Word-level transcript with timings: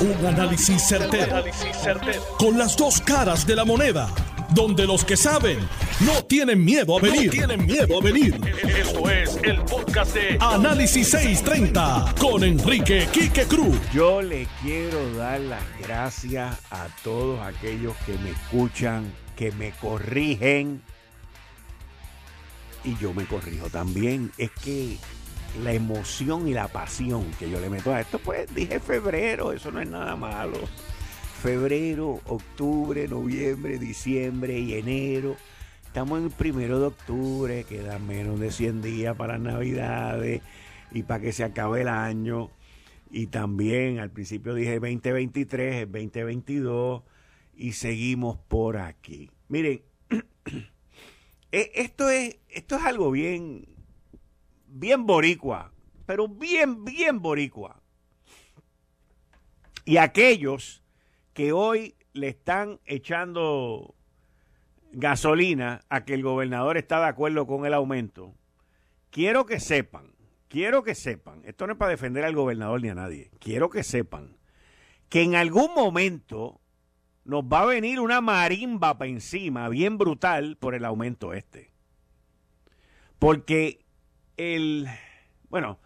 Un 0.00 0.26
análisis 0.26 0.82
certero, 0.88 1.44
Con 2.38 2.56
las 2.56 2.74
dos 2.74 3.02
caras 3.02 3.46
de 3.46 3.54
la 3.54 3.66
moneda. 3.66 4.08
Donde 4.54 4.86
los 4.86 5.04
que 5.04 5.14
saben 5.14 5.58
no 6.00 6.24
tienen 6.24 6.64
miedo 6.64 6.96
a 6.96 7.02
venir. 7.02 7.30
tienen 7.30 7.66
miedo 7.66 7.98
a 7.98 8.02
venir. 8.02 8.40
Esto 8.66 9.10
es 9.10 9.38
el 9.42 9.60
podcast 9.62 10.14
de 10.14 10.38
Análisis 10.40 11.10
630 11.10 12.14
con 12.18 12.42
Enrique 12.42 13.08
Quique 13.12 13.44
Cruz. 13.44 13.76
Yo 13.92 14.22
le 14.22 14.48
quiero 14.62 15.12
dar 15.16 15.38
las 15.40 15.62
gracias 15.80 16.56
a 16.70 16.86
todos 17.04 17.38
aquellos 17.42 17.94
que 18.06 18.16
me 18.18 18.30
escuchan, 18.30 19.12
que 19.36 19.52
me 19.52 19.72
corrigen. 19.72 20.80
Y 22.84 22.96
yo 22.96 23.12
me 23.12 23.26
corrijo 23.26 23.68
también. 23.68 24.32
Es 24.38 24.50
que 24.64 24.96
la 25.62 25.72
emoción 25.72 26.48
y 26.48 26.54
la 26.54 26.68
pasión 26.68 27.24
que 27.38 27.50
yo 27.50 27.60
le 27.60 27.70
meto 27.70 27.92
a 27.92 28.00
esto, 28.00 28.18
pues 28.18 28.52
dije 28.54 28.80
febrero, 28.80 29.52
eso 29.52 29.70
no 29.70 29.80
es 29.80 29.88
nada 29.88 30.16
malo. 30.16 30.58
Febrero, 31.42 32.20
octubre, 32.26 33.08
noviembre, 33.08 33.78
diciembre 33.78 34.58
y 34.58 34.74
enero. 34.74 35.36
Estamos 35.86 36.18
en 36.20 36.26
el 36.26 36.30
primero 36.30 36.78
de 36.78 36.86
octubre, 36.86 37.64
quedan 37.64 38.06
menos 38.06 38.38
de 38.38 38.52
100 38.52 38.82
días 38.82 39.16
para 39.16 39.38
Navidades 39.38 40.42
y 40.92 41.02
para 41.02 41.20
que 41.20 41.32
se 41.32 41.44
acabe 41.44 41.82
el 41.82 41.88
año. 41.88 42.50
Y 43.10 43.26
también 43.26 43.98
al 43.98 44.10
principio 44.10 44.54
dije 44.54 44.74
2023, 44.74 45.90
2022 45.90 47.02
y 47.56 47.72
seguimos 47.72 48.38
por 48.48 48.76
aquí. 48.76 49.30
Miren, 49.48 49.82
e, 51.52 51.72
esto 51.74 52.08
es, 52.08 52.38
esto 52.48 52.76
es 52.76 52.84
algo 52.84 53.10
bien, 53.10 53.66
bien 54.70 55.06
boricua, 55.06 55.72
pero 56.06 56.28
bien, 56.28 56.84
bien 56.84 57.20
boricua. 57.20 57.80
Y 59.84 59.96
aquellos 59.96 60.82
que 61.32 61.52
hoy 61.52 61.96
le 62.12 62.28
están 62.28 62.80
echando 62.84 63.94
gasolina 64.92 65.82
a 65.88 66.04
que 66.04 66.14
el 66.14 66.22
gobernador 66.22 66.76
está 66.76 67.00
de 67.00 67.06
acuerdo 67.06 67.46
con 67.46 67.66
el 67.66 67.74
aumento, 67.74 68.34
quiero 69.10 69.46
que 69.46 69.60
sepan, 69.60 70.12
quiero 70.48 70.82
que 70.82 70.94
sepan, 70.94 71.42
esto 71.44 71.66
no 71.66 71.74
es 71.74 71.78
para 71.78 71.90
defender 71.90 72.24
al 72.24 72.34
gobernador 72.34 72.82
ni 72.82 72.88
a 72.88 72.94
nadie, 72.94 73.30
quiero 73.38 73.70
que 73.70 73.82
sepan 73.82 74.36
que 75.08 75.22
en 75.22 75.34
algún 75.34 75.74
momento 75.74 76.60
nos 77.24 77.44
va 77.44 77.62
a 77.62 77.66
venir 77.66 78.00
una 78.00 78.20
marimba 78.20 78.98
para 78.98 79.10
encima, 79.10 79.68
bien 79.68 79.98
brutal, 79.98 80.56
por 80.56 80.74
el 80.74 80.84
aumento 80.84 81.32
este. 81.34 81.72
Porque 83.18 83.84
el, 84.40 84.88
bueno, 85.50 85.78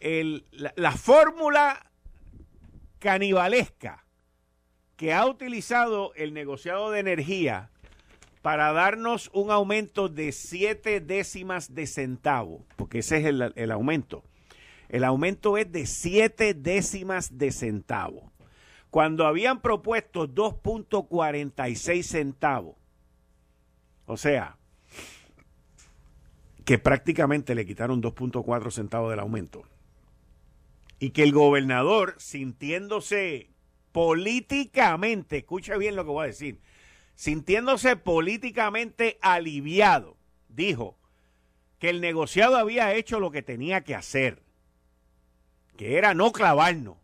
el, 0.00 0.44
la, 0.52 0.92
fórmula 0.92 1.90
canibalesca 2.98 4.04
que 4.96 5.12
ha 5.12 5.24
utilizado 5.26 6.12
el 6.14 6.34
negociado 6.34 6.90
de 6.90 7.00
energía 7.00 7.70
para 8.42 8.72
darnos 8.72 9.30
un 9.32 9.52
aumento 9.52 10.08
de 10.08 10.32
siete 10.32 11.00
décimas 11.00 11.74
de 11.74 11.86
centavo, 11.86 12.66
porque 12.76 12.98
ese 12.98 13.18
es 13.18 13.26
el, 13.26 13.52
el 13.54 13.70
aumento. 13.70 14.24
El 14.88 15.04
aumento 15.04 15.56
es 15.56 15.70
de 15.70 15.86
siete 15.86 16.52
décimas 16.52 17.38
de 17.38 17.52
centavo. 17.52 18.32
Cuando 18.90 19.24
habían 19.24 19.60
propuesto 19.60 20.26
2.46 20.26 22.02
centavos, 22.02 22.76
o 24.06 24.16
sea, 24.16 24.58
que 26.70 26.78
prácticamente 26.78 27.56
le 27.56 27.66
quitaron 27.66 28.00
2.4 28.00 28.70
centavos 28.70 29.10
del 29.10 29.18
aumento. 29.18 29.64
Y 31.00 31.10
que 31.10 31.24
el 31.24 31.32
gobernador, 31.32 32.14
sintiéndose 32.18 33.50
políticamente, 33.90 35.38
escucha 35.38 35.76
bien 35.76 35.96
lo 35.96 36.04
que 36.04 36.10
voy 36.12 36.22
a 36.22 36.26
decir, 36.28 36.60
sintiéndose 37.16 37.96
políticamente 37.96 39.18
aliviado, 39.20 40.16
dijo 40.48 40.96
que 41.80 41.90
el 41.90 42.00
negociado 42.00 42.56
había 42.56 42.94
hecho 42.94 43.18
lo 43.18 43.32
que 43.32 43.42
tenía 43.42 43.80
que 43.80 43.96
hacer, 43.96 44.40
que 45.76 45.98
era 45.98 46.14
no 46.14 46.30
clavarnos. 46.30 46.98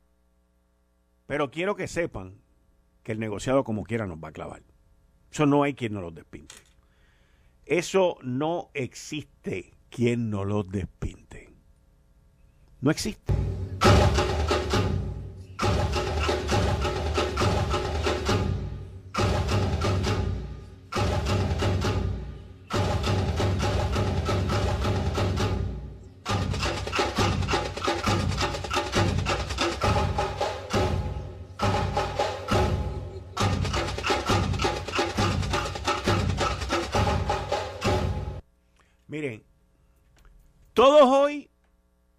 Pero 1.27 1.51
quiero 1.51 1.75
que 1.75 1.89
sepan 1.89 2.41
que 3.03 3.11
el 3.11 3.19
negociado 3.19 3.65
como 3.65 3.83
quiera 3.83 4.07
nos 4.07 4.23
va 4.23 4.29
a 4.29 4.33
clavar. 4.33 4.63
Eso 5.33 5.45
no 5.45 5.65
hay 5.65 5.75
quien 5.75 5.93
nos 5.93 6.05
lo 6.05 6.13
despinte. 6.13 6.55
Eso 7.67 8.17
no 8.23 8.71
existe 8.75 9.75
quien 9.91 10.31
no 10.31 10.45
lo 10.45 10.63
despinte. 10.63 11.53
No 12.81 12.93
existe. 12.93 13.35
Miren, 39.17 39.43
todos 40.75 41.05
hoy 41.05 41.49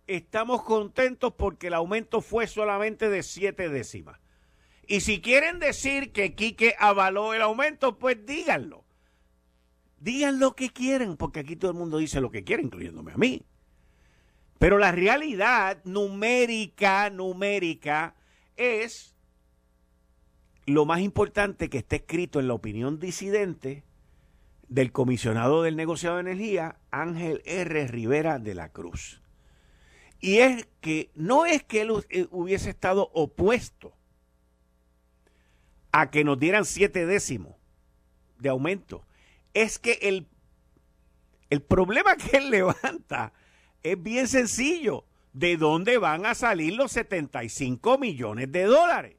estamos 0.07 0.63
contentos 0.63 1.31
porque 1.37 1.67
el 1.67 1.75
aumento 1.75 2.21
fue 2.21 2.47
solamente 2.47 3.07
de 3.07 3.21
siete 3.21 3.69
décimas. 3.69 4.19
Y 4.87 5.01
si 5.01 5.21
quieren 5.21 5.59
decir 5.59 6.11
que 6.11 6.33
Quique 6.33 6.73
avaló 6.79 7.35
el 7.35 7.43
aumento, 7.43 7.99
pues 7.99 8.25
díganlo. 8.25 8.83
Digan 9.99 10.39
lo 10.39 10.55
que 10.55 10.71
quieren, 10.71 11.17
porque 11.17 11.41
aquí 11.41 11.55
todo 11.55 11.69
el 11.69 11.77
mundo 11.77 11.99
dice 11.99 12.19
lo 12.19 12.31
que 12.31 12.43
quiere, 12.43 12.63
incluyéndome 12.63 13.11
a 13.11 13.17
mí. 13.17 13.43
Pero 14.57 14.79
la 14.79 14.91
realidad 14.91 15.79
numérica, 15.83 17.11
numérica, 17.11 18.15
es 18.55 19.15
lo 20.65 20.85
más 20.85 21.01
importante 21.01 21.69
que 21.69 21.77
está 21.77 21.97
escrito 21.97 22.39
en 22.39 22.47
la 22.47 22.55
opinión 22.55 22.99
disidente 22.99 23.83
del 24.67 24.91
comisionado 24.91 25.63
del 25.63 25.75
negociado 25.75 26.15
de 26.15 26.21
energía, 26.21 26.77
Ángel 26.91 27.41
R. 27.45 27.87
Rivera 27.87 28.39
de 28.39 28.55
la 28.55 28.69
Cruz. 28.69 29.21
Y 30.19 30.39
es 30.39 30.67
que 30.81 31.11
no 31.15 31.45
es 31.45 31.63
que 31.63 31.81
él 31.81 31.91
eh, 32.09 32.27
hubiese 32.31 32.69
estado 32.69 33.09
opuesto 33.13 33.93
a 35.91 36.09
que 36.09 36.23
nos 36.23 36.39
dieran 36.39 36.65
siete 36.65 37.05
décimos 37.05 37.55
de 38.39 38.49
aumento. 38.49 39.05
Es 39.53 39.79
que 39.79 39.93
el, 40.01 40.27
el 41.49 41.61
problema 41.61 42.15
que 42.17 42.37
él 42.37 42.49
levanta 42.49 43.33
es 43.83 44.01
bien 44.01 44.27
sencillo. 44.27 45.05
¿De 45.33 45.55
dónde 45.55 45.99
van 45.99 46.25
a 46.25 46.33
salir 46.33 46.73
los 46.73 46.91
75 46.93 47.99
millones 47.99 48.51
de 48.51 48.63
dólares? 48.63 49.17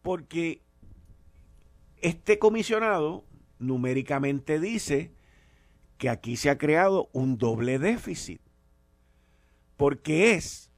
Porque 0.00 0.62
este 2.00 2.38
comisionado 2.38 3.24
numéricamente 3.58 4.60
dice 4.60 5.12
que 5.98 6.08
aquí 6.08 6.36
se 6.36 6.50
ha 6.50 6.58
creado 6.58 7.08
un 7.12 7.38
doble 7.38 7.78
déficit. 7.78 8.40
Porque 9.76 10.32
es 10.32 10.70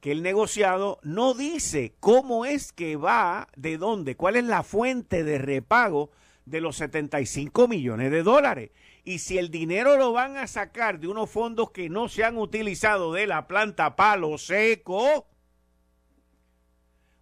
que 0.00 0.12
el 0.12 0.22
negociado 0.22 1.00
no 1.02 1.34
dice 1.34 1.94
cómo 2.00 2.44
es 2.44 2.72
que 2.72 2.96
va, 2.96 3.48
de 3.56 3.78
dónde, 3.78 4.16
cuál 4.16 4.36
es 4.36 4.44
la 4.44 4.62
fuente 4.62 5.24
de 5.24 5.38
repago 5.38 6.10
de 6.44 6.60
los 6.60 6.76
75 6.76 7.68
millones 7.68 8.10
de 8.10 8.22
dólares. 8.22 8.70
Y 9.04 9.18
si 9.18 9.38
el 9.38 9.50
dinero 9.50 9.96
lo 9.96 10.12
van 10.12 10.36
a 10.36 10.46
sacar 10.46 11.00
de 11.00 11.08
unos 11.08 11.30
fondos 11.30 11.70
que 11.70 11.88
no 11.88 12.08
se 12.08 12.24
han 12.24 12.36
utilizado 12.36 13.12
de 13.12 13.26
la 13.26 13.46
planta 13.46 13.96
palo 13.96 14.38
seco, 14.38 15.26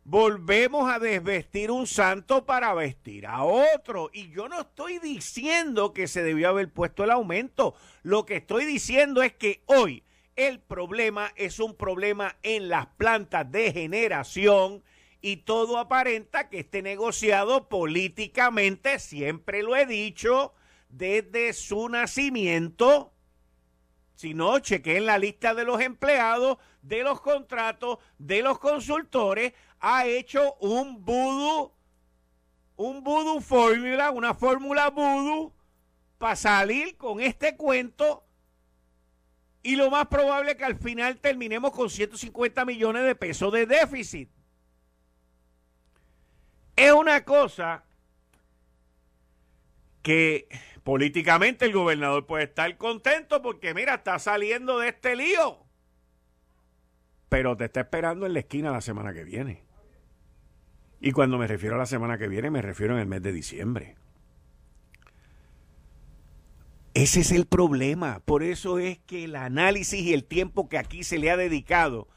volvemos 0.09 0.89
a 0.89 1.01
desvestir 1.01 1.73
un 1.73 1.89
santo 1.89 2.47
para 2.47 2.73
vestir 2.75 3.27
a 3.27 3.43
otro. 3.43 4.09
Y 4.13 4.31
yo 4.31 4.49
no 4.49 4.61
estoy 4.61 5.01
diciendo 5.01 5.93
que 5.93 6.07
se 6.07 6.23
debió 6.23 6.49
haber 6.49 6.73
puesto 6.73 7.03
el 7.03 7.11
aumento. 7.11 7.75
Lo 8.05 8.25
que 8.25 8.37
estoy 8.37 8.65
diciendo 8.67 9.25
es 9.25 9.35
que 9.35 9.63
hoy 9.67 10.05
el 10.37 10.61
problema 10.61 11.33
es 11.35 11.59
un 11.59 11.75
problema 11.75 12.37
en 12.45 12.69
las 12.69 12.87
plantas 12.87 13.51
de 13.51 13.73
generación 13.73 14.85
y 15.21 15.39
todo 15.39 15.77
aparenta 15.77 16.51
que 16.51 16.61
este 16.61 16.83
negociado 16.83 17.69
políticamente, 17.69 19.01
siempre 19.01 19.65
lo 19.65 19.75
he 19.75 19.87
dicho, 19.87 20.55
desde 20.89 21.53
su 21.53 21.89
nacimiento, 21.89 23.13
si 24.15 24.35
no, 24.35 24.61
chequeen 24.61 25.05
la 25.05 25.19
lista 25.19 25.53
de 25.53 25.65
los 25.65 25.81
empleados, 25.81 26.59
de 26.81 27.03
los 27.03 27.21
contratos, 27.21 27.99
de 28.19 28.43
los 28.43 28.61
consultores, 28.61 29.53
ha 29.81 30.07
hecho 30.07 30.55
un 30.61 31.05
voodoo, 31.05 31.73
un 32.77 33.03
voodoo 33.03 33.41
fórmula, 33.41 34.11
una 34.11 34.35
fórmula 34.35 34.91
voodoo 34.91 35.53
para 36.19 36.37
salir 36.37 36.97
con 36.97 37.21
este 37.21 37.57
cuento 37.57 38.27
y 39.67 39.75
lo 39.75 39.91
más 39.91 40.07
probable 40.07 40.53
es 40.53 40.57
que 40.57 40.65
al 40.65 40.77
final 40.77 41.19
terminemos 41.19 41.73
con 41.73 41.91
150 41.91 42.65
millones 42.65 43.03
de 43.05 43.17
pesos 43.17 43.53
de 43.53 43.67
déficit. 43.67 44.31
Es 46.77 46.93
una 46.93 47.25
cosa 47.25 47.85
que 50.03 50.47
políticamente 50.85 51.65
el 51.65 51.73
gobernador 51.73 52.27
puede 52.27 52.45
estar 52.45 52.77
contento 52.77 53.43
porque 53.43 53.75
mira, 53.75 53.95
está 53.95 54.21
saliendo 54.21 54.79
de 54.79 54.91
este 54.91 55.17
lío. 55.17 55.67
Pero 57.29 57.57
te 57.57 57.65
está 57.65 57.81
esperando 57.81 58.25
en 58.25 58.35
la 58.35 58.39
esquina 58.39 58.71
la 58.71 58.81
semana 58.81 59.13
que 59.13 59.25
viene. 59.25 59.66
Y 61.01 61.13
cuando 61.13 61.39
me 61.39 61.47
refiero 61.47 61.77
a 61.77 61.79
la 61.79 61.87
semana 61.87 62.19
que 62.19 62.29
viene, 62.29 62.51
me 62.51 62.63
refiero 62.63 62.95
en 62.95 63.01
el 63.01 63.07
mes 63.07 63.23
de 63.23 63.33
diciembre. 63.33 63.97
Ese 66.95 67.21
es 67.21 67.31
el 67.31 67.45
problema. 67.45 68.21
Por 68.25 68.43
eso 68.43 68.79
es 68.79 68.99
que 69.01 69.25
el 69.25 69.37
análisis 69.37 70.01
y 70.01 70.15
el 70.15 70.25
tiempo 70.25 70.69
que 70.69 70.79
aquí 70.79 71.05
se 71.05 71.19
le 71.19 71.31
ha 71.31 71.37
dedicado 71.37 72.09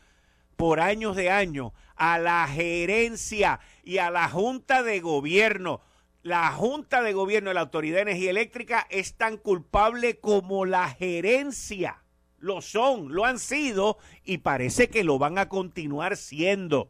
por 0.56 0.80
años 0.80 1.16
de 1.18 1.30
años 1.30 1.74
a 1.98 2.18
la 2.18 2.48
gerencia 2.48 3.60
y 3.84 3.98
a 3.98 4.10
la 4.10 4.30
Junta 4.30 4.82
de 4.84 5.02
Gobierno. 5.02 5.82
La 6.22 6.52
Junta 6.52 7.02
de 7.02 7.12
Gobierno 7.12 7.50
de 7.50 7.56
la 7.56 7.62
Autoridad 7.62 7.98
de 7.98 8.02
Energía 8.04 8.30
Eléctrica 8.30 8.88
es 8.90 9.16
tan 9.16 9.36
culpable 9.38 10.20
como 10.20 10.66
la 10.66 10.88
gerencia. 10.88 12.04
Lo 12.38 12.62
son, 12.62 13.14
lo 13.14 13.26
han 13.26 13.40
sido 13.40 13.98
y 14.24 14.38
parece 14.40 14.90
que 14.90 15.04
lo 15.04 15.20
van 15.20 15.38
a 15.38 15.50
continuar 15.50 16.16
siendo. 16.16 16.90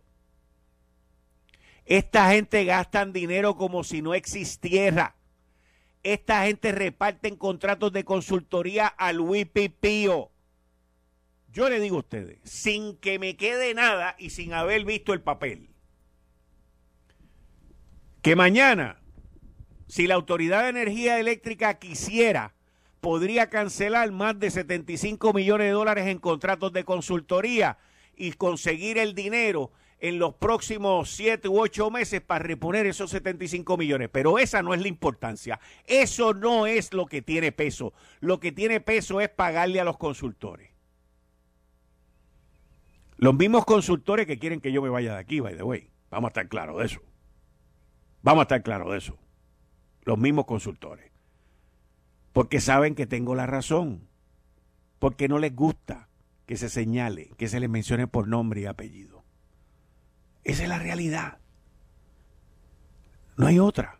Esta 1.89 2.29
gente 2.29 2.65
gastan 2.65 3.13
dinero 3.13 3.55
como 3.55 3.83
si 3.83 4.03
no 4.03 4.13
existiera. 4.13 5.15
Esta 6.03 6.45
gente 6.45 6.71
reparten 6.71 7.35
contratos 7.35 7.91
de 7.91 8.05
consultoría 8.05 8.85
al 8.85 9.19
Wipipío. 9.19 10.29
Yo 11.51 11.67
le 11.67 11.79
digo 11.79 11.95
a 11.95 12.01
ustedes, 12.01 12.37
sin 12.43 12.95
que 12.97 13.17
me 13.17 13.35
quede 13.37 13.73
nada 13.73 14.15
y 14.19 14.29
sin 14.29 14.53
haber 14.53 14.85
visto 14.85 15.13
el 15.13 15.21
papel, 15.21 15.71
que 18.21 18.35
mañana, 18.35 19.01
si 19.87 20.05
la 20.05 20.13
Autoridad 20.13 20.65
de 20.65 20.69
Energía 20.69 21.19
Eléctrica 21.19 21.79
quisiera, 21.79 22.53
podría 23.01 23.49
cancelar 23.49 24.11
más 24.11 24.39
de 24.39 24.51
75 24.51 25.33
millones 25.33 25.65
de 25.65 25.73
dólares 25.73 26.05
en 26.05 26.19
contratos 26.19 26.71
de 26.71 26.83
consultoría 26.83 27.79
y 28.15 28.33
conseguir 28.33 28.99
el 28.99 29.15
dinero 29.15 29.71
en 29.99 30.19
los 30.19 30.35
próximos 30.35 31.11
7 31.11 31.47
u 31.49 31.59
8 31.59 31.91
meses 31.91 32.21
para 32.21 32.43
reponer 32.43 32.85
esos 32.85 33.11
75 33.11 33.77
millones. 33.77 34.09
Pero 34.11 34.39
esa 34.39 34.61
no 34.61 34.73
es 34.73 34.81
la 34.81 34.87
importancia. 34.87 35.59
Eso 35.85 36.33
no 36.33 36.65
es 36.65 36.93
lo 36.93 37.05
que 37.05 37.21
tiene 37.21 37.51
peso. 37.51 37.93
Lo 38.19 38.39
que 38.39 38.51
tiene 38.51 38.79
peso 38.79 39.21
es 39.21 39.29
pagarle 39.29 39.79
a 39.79 39.83
los 39.83 39.97
consultores. 39.97 40.71
Los 43.17 43.35
mismos 43.35 43.65
consultores 43.65 44.25
que 44.25 44.39
quieren 44.39 44.61
que 44.61 44.71
yo 44.71 44.81
me 44.81 44.89
vaya 44.89 45.13
de 45.13 45.19
aquí, 45.19 45.41
by 45.41 45.55
the 45.55 45.63
way. 45.63 45.89
Vamos 46.09 46.29
a 46.29 46.31
estar 46.31 46.47
claros 46.47 46.79
de 46.79 46.85
eso. 46.85 47.01
Vamos 48.21 48.41
a 48.41 48.43
estar 48.43 48.63
claros 48.63 48.91
de 48.91 48.97
eso. 48.97 49.17
Los 50.03 50.17
mismos 50.17 50.45
consultores. 50.45 51.11
Porque 52.31 52.61
saben 52.61 52.95
que 52.95 53.07
tengo 53.07 53.35
la 53.35 53.45
razón. 53.45 54.07
Porque 54.99 55.27
no 55.27 55.39
les 55.39 55.53
gusta 55.53 56.07
que 56.45 56.55
se 56.57 56.69
señale, 56.69 57.31
que 57.37 57.47
se 57.47 57.59
les 57.59 57.69
mencione 57.69 58.07
por 58.07 58.27
nombre 58.27 58.61
y 58.61 58.65
apellido. 58.65 59.18
Esa 60.43 60.63
es 60.63 60.69
la 60.69 60.79
realidad. 60.79 61.39
No 63.37 63.47
hay 63.47 63.59
otra. 63.59 63.99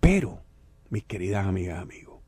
Pero, 0.00 0.42
mis 0.90 1.04
queridas 1.04 1.46
amigas, 1.46 1.80
amigos, 1.80 2.20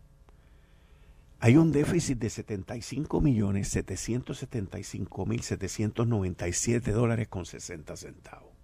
hay 1.41 1.57
un 1.57 1.71
déficit 1.71 2.19
de 2.19 2.31
75 2.31 3.21
millones 3.21 3.69
775 3.69 5.27
mil 5.27 5.43
797 5.43 6.91
dólares 6.91 7.29
con 7.29 7.47
60 7.47 7.97
centavos 7.97 8.59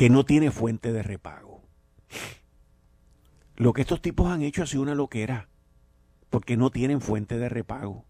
que 0.00 0.08
no 0.08 0.24
tiene 0.24 0.50
fuente 0.50 0.94
de 0.94 1.02
repago. 1.02 1.60
Lo 3.56 3.74
que 3.74 3.82
estos 3.82 4.00
tipos 4.00 4.28
han 4.28 4.40
hecho 4.40 4.62
ha 4.62 4.66
sido 4.66 4.80
una 4.82 4.94
loquera 4.94 5.50
porque 6.30 6.56
no 6.56 6.70
tienen 6.70 7.02
fuente 7.02 7.36
de 7.36 7.50
repago. 7.50 8.06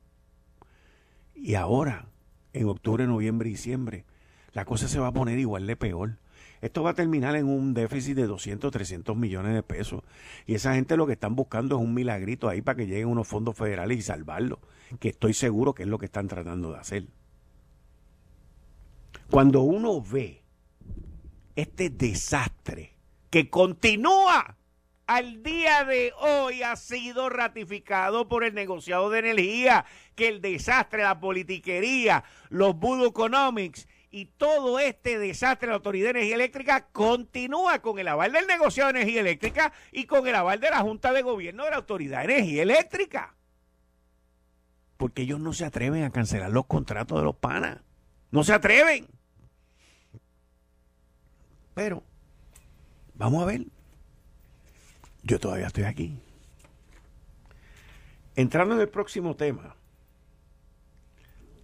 Y 1.35 1.57
ahora, 1.57 2.10
en 2.53 2.69
octubre, 2.69 3.07
noviembre 3.07 3.49
y 3.49 3.53
diciembre, 3.53 4.05
la 4.53 4.65
cosa 4.65 4.89
se 4.89 4.99
va 4.99 5.09
a 5.09 5.13
poner 5.13 5.39
igual 5.39 5.67
de 5.67 5.77
peor. 5.77 6.19
Esto 6.61 6.83
va 6.83 6.91
a 6.91 6.95
terminar 6.95 7.37
en 7.37 7.47
un 7.47 7.73
déficit 7.73 8.17
de 8.17 8.27
200, 8.27 8.71
300 8.71 9.17
millones 9.17 9.55
de 9.55 9.63
pesos. 9.63 10.03
Y 10.47 10.55
esa 10.55 10.75
gente 10.75 10.97
lo 10.97 11.07
que 11.07 11.15
están 11.15 11.35
buscando 11.35 11.77
es 11.77 11.83
un 11.83 11.95
milagrito 11.95 12.49
ahí 12.49 12.61
para 12.61 12.77
que 12.77 12.87
lleguen 12.87 13.09
unos 13.09 13.27
fondos 13.27 13.57
federales 13.57 13.99
y 13.99 14.03
salvarlo. 14.03 14.61
Que 14.99 15.09
estoy 15.09 15.33
seguro 15.33 15.75
que 15.75 15.85
es 15.85 15.89
lo 15.89 15.99
que 15.99 16.07
están 16.07 16.29
tratando 16.29 16.73
de 16.73 16.79
hacer. 16.79 17.07
Cuando 19.31 19.63
uno 19.63 20.03
ve 20.03 20.43
este 21.57 21.89
desastre 21.89 22.97
que 23.31 23.49
continúa 23.49 24.57
al 25.11 25.43
día 25.43 25.85
de 25.85 26.13
hoy 26.21 26.63
ha 26.63 26.77
sido 26.77 27.29
ratificado 27.31 28.29
por 28.29 28.45
el 28.45 28.55
negociado 28.55 29.11
de 29.11 29.19
energía, 29.19 29.85
que 30.15 30.29
el 30.29 30.41
desastre, 30.41 31.03
la 31.03 31.19
politiquería, 31.19 32.23
los 32.49 32.77
Voodoo 32.77 33.09
Economics 33.09 33.89
y 34.13 34.27
todo 34.27 34.79
este 34.79 35.19
desastre 35.19 35.67
de 35.67 35.71
la 35.73 35.77
Autoridad 35.79 36.05
de 36.05 36.11
Energía 36.11 36.37
Eléctrica 36.37 36.87
continúa 36.93 37.83
con 37.83 37.99
el 37.99 38.07
aval 38.07 38.31
del 38.31 38.47
negociado 38.47 38.93
de 38.93 39.01
energía 39.01 39.23
eléctrica 39.23 39.73
y 39.91 40.05
con 40.05 40.29
el 40.29 40.35
aval 40.37 40.61
de 40.61 40.71
la 40.71 40.79
Junta 40.79 41.13
de 41.13 41.23
Gobierno 41.23 41.65
de 41.65 41.71
la 41.71 41.79
Autoridad 41.79 42.25
de 42.25 42.37
Energía 42.37 42.63
Eléctrica. 42.63 43.35
Porque 44.97 45.23
ellos 45.23 45.41
no 45.41 45.53
se 45.53 45.65
atreven 45.65 46.05
a 46.05 46.11
cancelar 46.11 46.53
los 46.53 46.67
contratos 46.67 47.19
de 47.19 47.25
los 47.25 47.35
panas. 47.35 47.81
No 48.31 48.45
se 48.45 48.53
atreven. 48.53 49.09
Pero, 51.75 52.05
vamos 53.15 53.43
a 53.43 53.47
ver. 53.47 53.67
Yo 55.31 55.39
todavía 55.39 55.69
estoy 55.69 55.85
aquí. 55.85 56.19
Entrando 58.35 58.75
en 58.75 58.81
el 58.81 58.89
próximo 58.89 59.37
tema, 59.37 59.77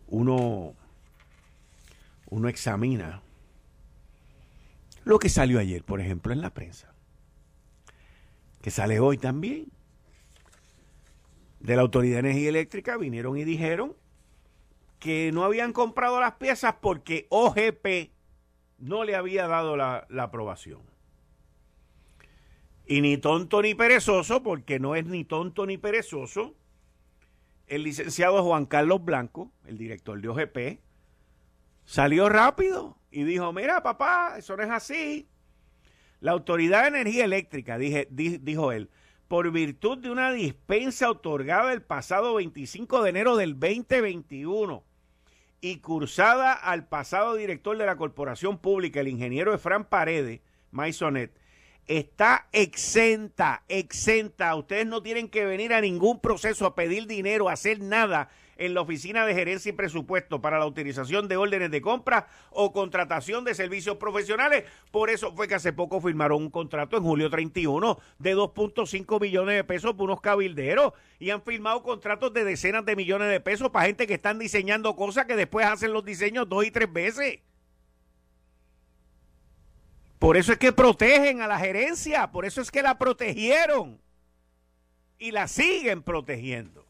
uno 0.06 0.76
uno 2.30 2.48
examina 2.48 3.22
lo 5.02 5.18
que 5.18 5.28
salió 5.28 5.58
ayer, 5.58 5.82
por 5.82 6.00
ejemplo, 6.00 6.32
en 6.32 6.42
la 6.42 6.50
prensa, 6.50 6.94
que 8.62 8.70
sale 8.70 9.00
hoy 9.00 9.18
también, 9.18 9.66
de 11.58 11.74
la 11.74 11.82
Autoridad 11.82 12.22
de 12.22 12.30
Energía 12.30 12.50
Eléctrica, 12.50 12.96
vinieron 12.96 13.36
y 13.36 13.42
dijeron 13.42 13.96
que 15.00 15.32
no 15.32 15.42
habían 15.42 15.72
comprado 15.72 16.20
las 16.20 16.34
piezas 16.34 16.76
porque 16.80 17.26
OGP 17.30 18.12
no 18.78 19.02
le 19.02 19.16
había 19.16 19.48
dado 19.48 19.76
la, 19.76 20.06
la 20.08 20.22
aprobación. 20.22 20.95
Y 22.86 23.00
ni 23.00 23.18
tonto 23.18 23.62
ni 23.62 23.74
perezoso, 23.74 24.42
porque 24.42 24.78
no 24.78 24.94
es 24.94 25.06
ni 25.06 25.24
tonto 25.24 25.66
ni 25.66 25.76
perezoso, 25.76 26.54
el 27.66 27.82
licenciado 27.82 28.42
Juan 28.44 28.66
Carlos 28.66 29.04
Blanco, 29.04 29.52
el 29.64 29.76
director 29.76 30.20
de 30.20 30.28
OGP, 30.28 30.80
salió 31.84 32.28
rápido 32.28 32.98
y 33.10 33.24
dijo, 33.24 33.52
mira 33.52 33.82
papá, 33.82 34.36
eso 34.38 34.56
no 34.56 34.62
es 34.62 34.70
así. 34.70 35.28
La 36.20 36.32
Autoridad 36.32 36.82
de 36.82 36.88
Energía 36.88 37.24
Eléctrica, 37.24 37.76
dije, 37.76 38.08
dijo 38.10 38.72
él, 38.72 38.90
por 39.28 39.50
virtud 39.50 39.98
de 39.98 40.10
una 40.10 40.32
dispensa 40.32 41.10
otorgada 41.10 41.72
el 41.72 41.82
pasado 41.82 42.34
25 42.34 43.02
de 43.02 43.10
enero 43.10 43.36
del 43.36 43.58
2021 43.58 44.84
y 45.60 45.78
cursada 45.78 46.52
al 46.52 46.86
pasado 46.86 47.34
director 47.34 47.76
de 47.76 47.86
la 47.86 47.96
Corporación 47.96 48.58
Pública, 48.58 49.00
el 49.00 49.08
ingeniero 49.08 49.52
Efran 49.52 49.84
Paredes, 49.84 50.40
Maisonet, 50.70 51.36
está 51.88 52.48
exenta, 52.52 53.62
exenta. 53.68 54.54
Ustedes 54.54 54.86
no 54.86 55.02
tienen 55.02 55.28
que 55.28 55.44
venir 55.44 55.72
a 55.72 55.80
ningún 55.80 56.20
proceso 56.20 56.66
a 56.66 56.74
pedir 56.74 57.06
dinero, 57.06 57.48
a 57.48 57.52
hacer 57.52 57.80
nada 57.80 58.30
en 58.58 58.74
la 58.74 58.80
Oficina 58.80 59.26
de 59.26 59.34
Gerencia 59.34 59.70
y 59.70 59.72
Presupuesto 59.72 60.40
para 60.40 60.58
la 60.58 60.66
utilización 60.66 61.28
de 61.28 61.36
órdenes 61.36 61.70
de 61.70 61.80
compra 61.80 62.28
o 62.50 62.72
contratación 62.72 63.44
de 63.44 63.54
servicios 63.54 63.96
profesionales. 63.96 64.64
Por 64.90 65.10
eso 65.10 65.32
fue 65.34 65.48
que 65.48 65.54
hace 65.54 65.72
poco 65.72 66.00
firmaron 66.00 66.42
un 66.42 66.50
contrato 66.50 66.96
en 66.96 67.02
julio 67.02 67.30
31 67.30 67.98
de 68.18 68.36
2.5 68.36 69.20
millones 69.20 69.56
de 69.56 69.64
pesos 69.64 69.94
por 69.94 70.04
unos 70.04 70.20
cabilderos 70.20 70.92
y 71.18 71.30
han 71.30 71.42
firmado 71.42 71.82
contratos 71.82 72.32
de 72.32 72.44
decenas 72.44 72.84
de 72.84 72.96
millones 72.96 73.28
de 73.28 73.40
pesos 73.40 73.70
para 73.70 73.86
gente 73.86 74.06
que 74.06 74.14
están 74.14 74.38
diseñando 74.38 74.96
cosas 74.96 75.26
que 75.26 75.36
después 75.36 75.66
hacen 75.66 75.92
los 75.92 76.04
diseños 76.04 76.48
dos 76.48 76.64
y 76.64 76.70
tres 76.70 76.92
veces. 76.92 77.40
Por 80.18 80.36
eso 80.36 80.52
es 80.52 80.58
que 80.58 80.72
protegen 80.72 81.42
a 81.42 81.46
la 81.46 81.58
gerencia, 81.58 82.30
por 82.30 82.46
eso 82.46 82.60
es 82.60 82.70
que 82.70 82.82
la 82.82 82.98
protegieron 82.98 84.00
y 85.18 85.30
la 85.30 85.46
siguen 85.46 86.02
protegiendo. 86.02 86.86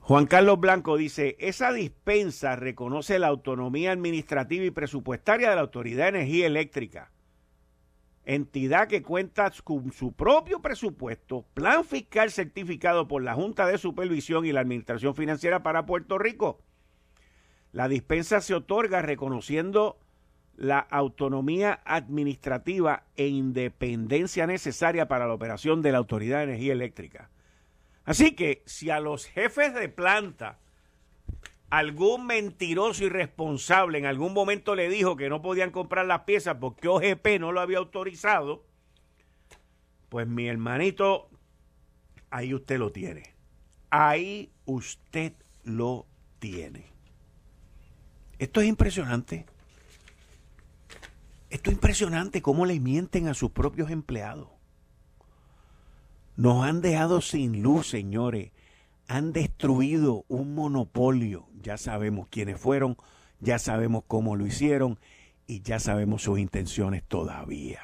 Juan 0.00 0.26
Carlos 0.26 0.58
Blanco 0.58 0.96
dice, 0.96 1.36
esa 1.38 1.72
dispensa 1.72 2.56
reconoce 2.56 3.18
la 3.18 3.28
autonomía 3.28 3.92
administrativa 3.92 4.64
y 4.64 4.70
presupuestaria 4.70 5.50
de 5.50 5.54
la 5.54 5.60
Autoridad 5.60 6.04
de 6.04 6.18
Energía 6.18 6.46
Eléctrica, 6.46 7.12
entidad 8.24 8.88
que 8.88 9.02
cuenta 9.02 9.52
con 9.62 9.92
su 9.92 10.12
propio 10.12 10.60
presupuesto, 10.60 11.46
plan 11.54 11.84
fiscal 11.84 12.30
certificado 12.30 13.06
por 13.06 13.22
la 13.22 13.34
Junta 13.34 13.66
de 13.66 13.78
Supervisión 13.78 14.44
y 14.44 14.52
la 14.52 14.60
Administración 14.60 15.14
Financiera 15.14 15.62
para 15.62 15.86
Puerto 15.86 16.18
Rico. 16.18 16.60
La 17.72 17.86
dispensa 17.86 18.40
se 18.40 18.54
otorga 18.54 19.02
reconociendo 19.02 19.96
la 20.60 20.78
autonomía 20.78 21.80
administrativa 21.86 23.04
e 23.16 23.28
independencia 23.28 24.46
necesaria 24.46 25.08
para 25.08 25.26
la 25.26 25.32
operación 25.32 25.80
de 25.80 25.90
la 25.90 25.96
Autoridad 25.96 26.36
de 26.38 26.44
Energía 26.44 26.74
Eléctrica. 26.74 27.30
Así 28.04 28.32
que 28.32 28.62
si 28.66 28.90
a 28.90 29.00
los 29.00 29.24
jefes 29.24 29.72
de 29.72 29.88
planta 29.88 30.58
algún 31.70 32.26
mentiroso 32.26 33.04
irresponsable 33.04 33.96
en 33.96 34.04
algún 34.04 34.34
momento 34.34 34.74
le 34.74 34.90
dijo 34.90 35.16
que 35.16 35.30
no 35.30 35.40
podían 35.40 35.70
comprar 35.70 36.04
las 36.04 36.20
piezas 36.20 36.58
porque 36.60 36.88
OGP 36.88 37.40
no 37.40 37.52
lo 37.52 37.60
había 37.62 37.78
autorizado, 37.78 38.66
pues 40.10 40.26
mi 40.26 40.46
hermanito, 40.46 41.30
ahí 42.28 42.52
usted 42.52 42.78
lo 42.78 42.92
tiene. 42.92 43.34
Ahí 43.88 44.52
usted 44.66 45.32
lo 45.64 46.06
tiene. 46.38 46.84
Esto 48.38 48.60
es 48.60 48.68
impresionante. 48.68 49.46
Esto 51.50 51.70
es 51.70 51.74
impresionante 51.74 52.42
cómo 52.42 52.64
le 52.64 52.78
mienten 52.78 53.26
a 53.26 53.34
sus 53.34 53.50
propios 53.50 53.90
empleados. 53.90 54.48
Nos 56.36 56.64
han 56.64 56.80
dejado 56.80 57.20
sin 57.20 57.60
luz, 57.60 57.88
señores. 57.88 58.52
Han 59.08 59.32
destruido 59.32 60.24
un 60.28 60.54
monopolio. 60.54 61.48
Ya 61.60 61.76
sabemos 61.76 62.28
quiénes 62.30 62.58
fueron, 62.58 62.96
ya 63.40 63.58
sabemos 63.58 64.04
cómo 64.06 64.36
lo 64.36 64.46
hicieron 64.46 65.00
y 65.48 65.62
ya 65.62 65.80
sabemos 65.80 66.22
sus 66.22 66.38
intenciones 66.38 67.02
todavía. 67.02 67.80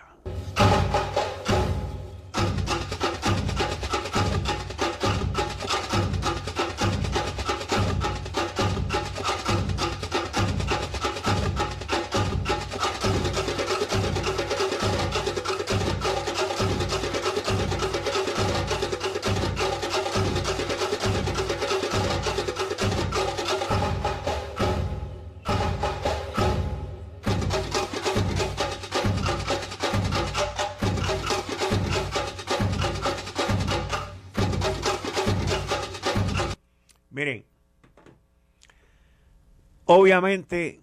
Obviamente 39.87 40.81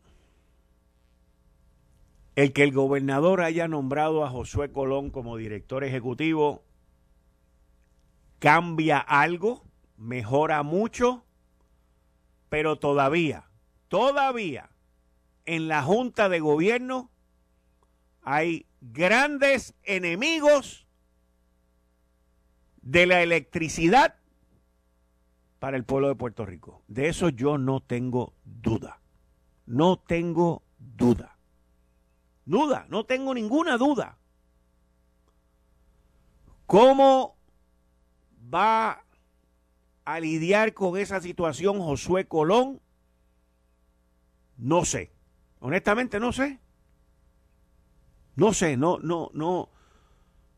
el 2.36 2.52
que 2.52 2.64
el 2.64 2.72
gobernador 2.72 3.42
haya 3.42 3.68
nombrado 3.68 4.26
a 4.26 4.30
Josué 4.30 4.72
Colón 4.72 5.12
como 5.12 5.38
director 5.38 5.84
ejecutivo 5.84 6.64
cambia 8.40 8.98
algo, 8.98 9.64
mejora 9.98 10.64
mucho, 10.64 11.24
pero 12.50 12.78
todavía, 12.78 13.50
todavía 13.88 14.70
en 15.46 15.68
la 15.68 15.84
Junta 15.84 16.28
de 16.30 16.40
Gobierno 16.40 17.12
hay 18.22 18.66
grandes 18.82 19.76
enemigos 19.84 20.88
de 22.82 23.06
la 23.06 23.22
electricidad 23.22 24.16
para 25.64 25.78
el 25.78 25.86
pueblo 25.86 26.10
de 26.10 26.16
Puerto 26.16 26.46
Rico. 26.46 26.84
De 26.90 27.08
eso 27.08 27.30
yo 27.30 27.58
no 27.58 27.80
tengo 27.80 28.34
duda. 28.44 29.00
No 29.66 29.96
tengo 29.98 30.62
duda. 30.78 31.38
Duda, 32.44 32.86
no 32.90 33.06
tengo 33.06 33.34
ninguna 33.34 33.78
duda. 33.78 34.18
¿Cómo 36.66 37.38
va 38.54 39.06
a 40.04 40.20
lidiar 40.20 40.74
con 40.74 40.98
esa 40.98 41.22
situación 41.22 41.80
Josué 41.80 42.28
Colón? 42.28 42.82
No 44.58 44.84
sé. 44.84 45.14
Honestamente 45.62 46.20
no 46.20 46.34
sé. 46.34 46.60
No 48.36 48.52
sé, 48.52 48.76
no, 48.76 49.00
no, 49.00 49.32
no. 49.34 49.70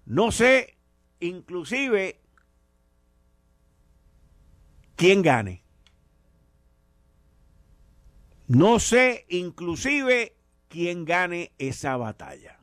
No 0.08 0.32
sé, 0.32 0.80
inclusive 1.20 2.25
quién 4.96 5.22
gane. 5.22 5.64
No 8.48 8.80
sé 8.80 9.26
inclusive 9.30 10.36
quién 10.70 11.06
gane 11.06 11.52
esa 11.58 11.98
batalla. 11.98 12.60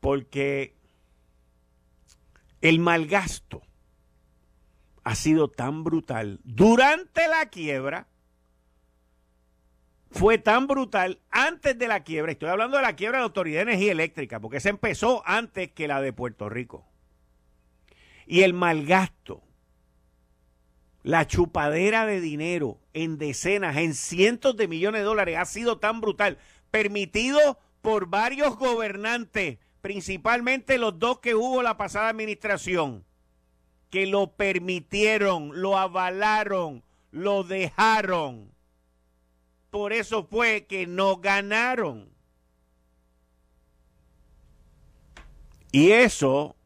Porque 0.00 0.79
el 2.60 2.78
malgasto 2.78 3.62
ha 5.02 5.14
sido 5.14 5.48
tan 5.48 5.82
brutal 5.82 6.40
durante 6.44 7.26
la 7.28 7.46
quiebra, 7.46 8.06
fue 10.10 10.38
tan 10.38 10.66
brutal 10.66 11.20
antes 11.30 11.78
de 11.78 11.88
la 11.88 12.02
quiebra. 12.02 12.32
Estoy 12.32 12.48
hablando 12.48 12.76
de 12.76 12.82
la 12.82 12.96
quiebra 12.96 13.18
de 13.18 13.22
la 13.22 13.26
Autoridad 13.26 13.58
de 13.58 13.72
Energía 13.72 13.92
Eléctrica, 13.92 14.40
porque 14.40 14.60
se 14.60 14.68
empezó 14.68 15.22
antes 15.24 15.70
que 15.70 15.88
la 15.88 16.00
de 16.00 16.12
Puerto 16.12 16.48
Rico. 16.48 16.84
Y 18.26 18.42
el 18.42 18.52
malgasto, 18.52 19.42
la 21.02 21.26
chupadera 21.26 22.06
de 22.06 22.20
dinero 22.20 22.78
en 22.92 23.18
decenas, 23.18 23.76
en 23.76 23.94
cientos 23.94 24.56
de 24.56 24.68
millones 24.68 25.00
de 25.00 25.06
dólares 25.06 25.38
ha 25.38 25.44
sido 25.44 25.78
tan 25.78 26.00
brutal, 26.00 26.38
permitido 26.70 27.58
por 27.80 28.06
varios 28.06 28.56
gobernantes 28.56 29.58
principalmente 29.80 30.78
los 30.78 30.98
dos 30.98 31.20
que 31.20 31.34
hubo 31.34 31.62
la 31.62 31.76
pasada 31.76 32.08
administración, 32.08 33.04
que 33.90 34.06
lo 34.06 34.32
permitieron, 34.32 35.60
lo 35.60 35.78
avalaron, 35.78 36.82
lo 37.10 37.42
dejaron. 37.42 38.52
Por 39.70 39.92
eso 39.92 40.24
fue 40.24 40.66
que 40.66 40.86
no 40.86 41.16
ganaron. 41.16 42.10
Y 45.72 45.92
eso 45.92 46.56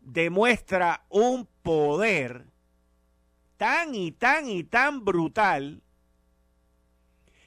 demuestra 0.00 1.04
un 1.08 1.48
poder 1.62 2.46
tan 3.56 3.94
y 3.94 4.12
tan 4.12 4.48
y 4.48 4.64
tan 4.64 5.04
brutal 5.04 5.82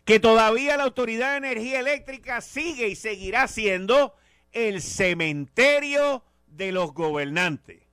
que 0.06 0.20
todavía 0.20 0.76
la 0.76 0.86
Autoridad 0.86 1.32
de 1.32 1.50
Energía 1.50 1.80
Eléctrica 1.80 2.42
sigue 2.42 2.88
y 2.88 2.96
seguirá 2.96 3.48
siendo 3.48 4.16
el 4.52 4.82
cementerio 4.82 6.24
de 6.48 6.72
los 6.72 6.94
gobernantes. 6.94 7.84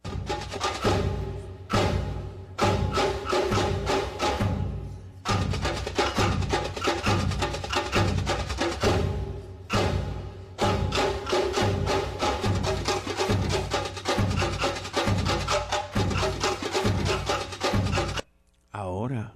Ahora, 18.72 19.34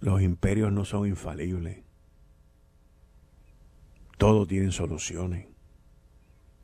los 0.00 0.20
imperios 0.20 0.72
no 0.72 0.84
son 0.84 1.06
infalibles. 1.06 1.91
Todo 4.22 4.46
tienen 4.46 4.70
soluciones. 4.70 5.48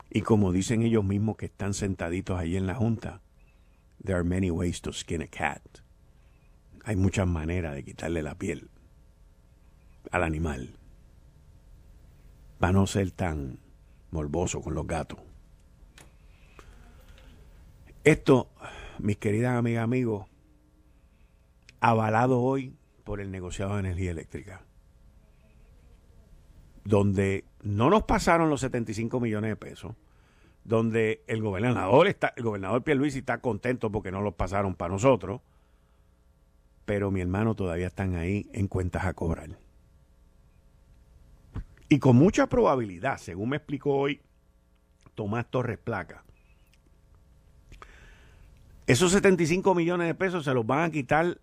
Y 0.09 0.21
como 0.21 0.53
dicen 0.53 0.81
ellos 0.81 1.03
mismos 1.03 1.35
que 1.35 1.47
están 1.47 1.73
sentaditos 1.73 2.39
ahí 2.39 2.55
en 2.55 2.65
la 2.65 2.73
junta, 2.73 3.21
there 4.01 4.15
are 4.17 4.23
many 4.23 4.49
ways 4.49 4.79
to 4.79 4.93
skin 4.93 5.21
a 5.21 5.27
cat. 5.27 5.61
Hay 6.85 6.95
muchas 6.95 7.27
maneras 7.27 7.75
de 7.75 7.83
quitarle 7.83 8.23
la 8.23 8.35
piel 8.35 8.69
al 10.09 10.23
animal 10.23 10.77
para 12.59 12.71
no 12.71 12.87
ser 12.87 13.11
tan 13.11 13.59
morboso 14.09 14.61
con 14.61 14.73
los 14.73 14.87
gatos. 14.87 15.19
Esto, 18.05 18.53
mis 18.99 19.17
queridas 19.17 19.57
amigas, 19.57 19.83
amigos, 19.83 20.27
avalado 21.81 22.39
hoy 22.39 22.77
por 23.03 23.19
el 23.19 23.31
negociado 23.31 23.73
de 23.73 23.81
energía 23.81 24.11
eléctrica 24.11 24.63
donde 26.89 27.45
no 27.61 27.89
nos 27.89 28.03
pasaron 28.03 28.49
los 28.49 28.61
75 28.61 29.19
millones 29.19 29.51
de 29.51 29.55
pesos, 29.55 29.95
donde 30.63 31.23
el 31.27 31.41
gobernador 31.41 32.07
está, 32.07 32.33
el 32.35 32.43
gobernador 32.43 32.83
Pierluisi 32.83 33.19
está 33.19 33.39
contento 33.39 33.91
porque 33.91 34.11
no 34.11 34.21
los 34.21 34.35
pasaron 34.35 34.75
para 34.75 34.93
nosotros, 34.93 35.41
pero 36.85 37.11
mi 37.11 37.21
hermano 37.21 37.55
todavía 37.55 37.87
están 37.87 38.15
ahí 38.15 38.49
en 38.53 38.67
cuentas 38.67 39.05
a 39.05 39.13
cobrar. 39.13 39.57
Y 41.89 41.99
con 41.99 42.15
mucha 42.15 42.47
probabilidad, 42.47 43.17
según 43.17 43.49
me 43.49 43.57
explicó 43.57 43.95
hoy 43.95 44.21
Tomás 45.15 45.49
Torres 45.49 45.79
Placa, 45.79 46.23
esos 48.85 49.11
75 49.11 49.75
millones 49.75 50.07
de 50.07 50.15
pesos 50.15 50.45
se 50.45 50.53
los 50.53 50.65
van 50.65 50.83
a 50.83 50.91
quitar 50.91 51.39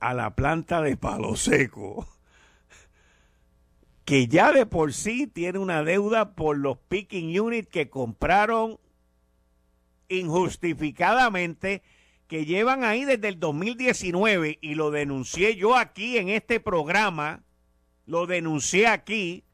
a 0.00 0.14
la 0.14 0.34
planta 0.34 0.80
de 0.80 0.96
Palo 0.96 1.36
Seco, 1.36 2.06
que 4.04 4.28
ya 4.28 4.52
de 4.52 4.66
por 4.66 4.92
sí 4.92 5.26
tiene 5.26 5.58
una 5.58 5.82
deuda 5.82 6.34
por 6.34 6.58
los 6.58 6.76
picking 6.76 7.38
units 7.38 7.68
que 7.68 7.88
compraron 7.88 8.78
injustificadamente, 10.08 11.82
que 12.26 12.44
llevan 12.44 12.84
ahí 12.84 13.04
desde 13.04 13.28
el 13.28 13.40
2019 13.40 14.58
y 14.60 14.74
lo 14.74 14.90
denuncié 14.90 15.56
yo 15.56 15.76
aquí 15.76 16.18
en 16.18 16.28
este 16.28 16.60
programa, 16.60 17.42
lo 18.06 18.26
denuncié 18.26 18.86
aquí, 18.86 19.44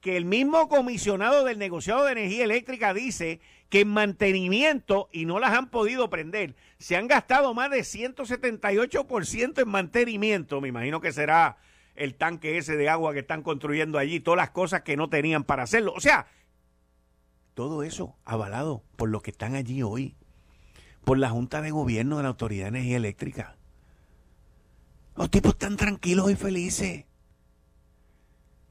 que 0.00 0.16
el 0.16 0.24
mismo 0.24 0.68
comisionado 0.68 1.44
del 1.44 1.58
negociado 1.58 2.04
de 2.04 2.12
energía 2.12 2.44
eléctrica 2.44 2.94
dice 2.94 3.40
que 3.68 3.80
en 3.80 3.88
mantenimiento, 3.88 5.08
y 5.12 5.26
no 5.26 5.40
las 5.40 5.52
han 5.52 5.70
podido 5.70 6.08
prender, 6.08 6.54
se 6.78 6.96
han 6.96 7.08
gastado 7.08 7.52
más 7.52 7.70
de 7.70 7.80
178% 7.80 9.60
en 9.60 9.68
mantenimiento. 9.68 10.60
Me 10.60 10.68
imagino 10.68 11.00
que 11.00 11.12
será 11.12 11.58
el 11.98 12.14
tanque 12.14 12.58
ese 12.58 12.76
de 12.76 12.88
agua 12.88 13.12
que 13.12 13.20
están 13.20 13.42
construyendo 13.42 13.98
allí, 13.98 14.20
todas 14.20 14.38
las 14.38 14.50
cosas 14.50 14.82
que 14.82 14.96
no 14.96 15.08
tenían 15.08 15.44
para 15.44 15.64
hacerlo. 15.64 15.92
O 15.94 16.00
sea, 16.00 16.26
todo 17.54 17.82
eso 17.82 18.16
avalado 18.24 18.84
por 18.96 19.08
los 19.08 19.22
que 19.22 19.32
están 19.32 19.54
allí 19.54 19.82
hoy, 19.82 20.16
por 21.04 21.18
la 21.18 21.30
Junta 21.30 21.60
de 21.60 21.70
Gobierno 21.70 22.16
de 22.16 22.22
la 22.22 22.28
Autoridad 22.30 22.64
de 22.64 22.78
Energía 22.78 22.96
Eléctrica. 22.96 23.56
Los 25.16 25.30
tipos 25.30 25.52
están 25.54 25.76
tranquilos 25.76 26.30
y 26.30 26.36
felices. 26.36 27.04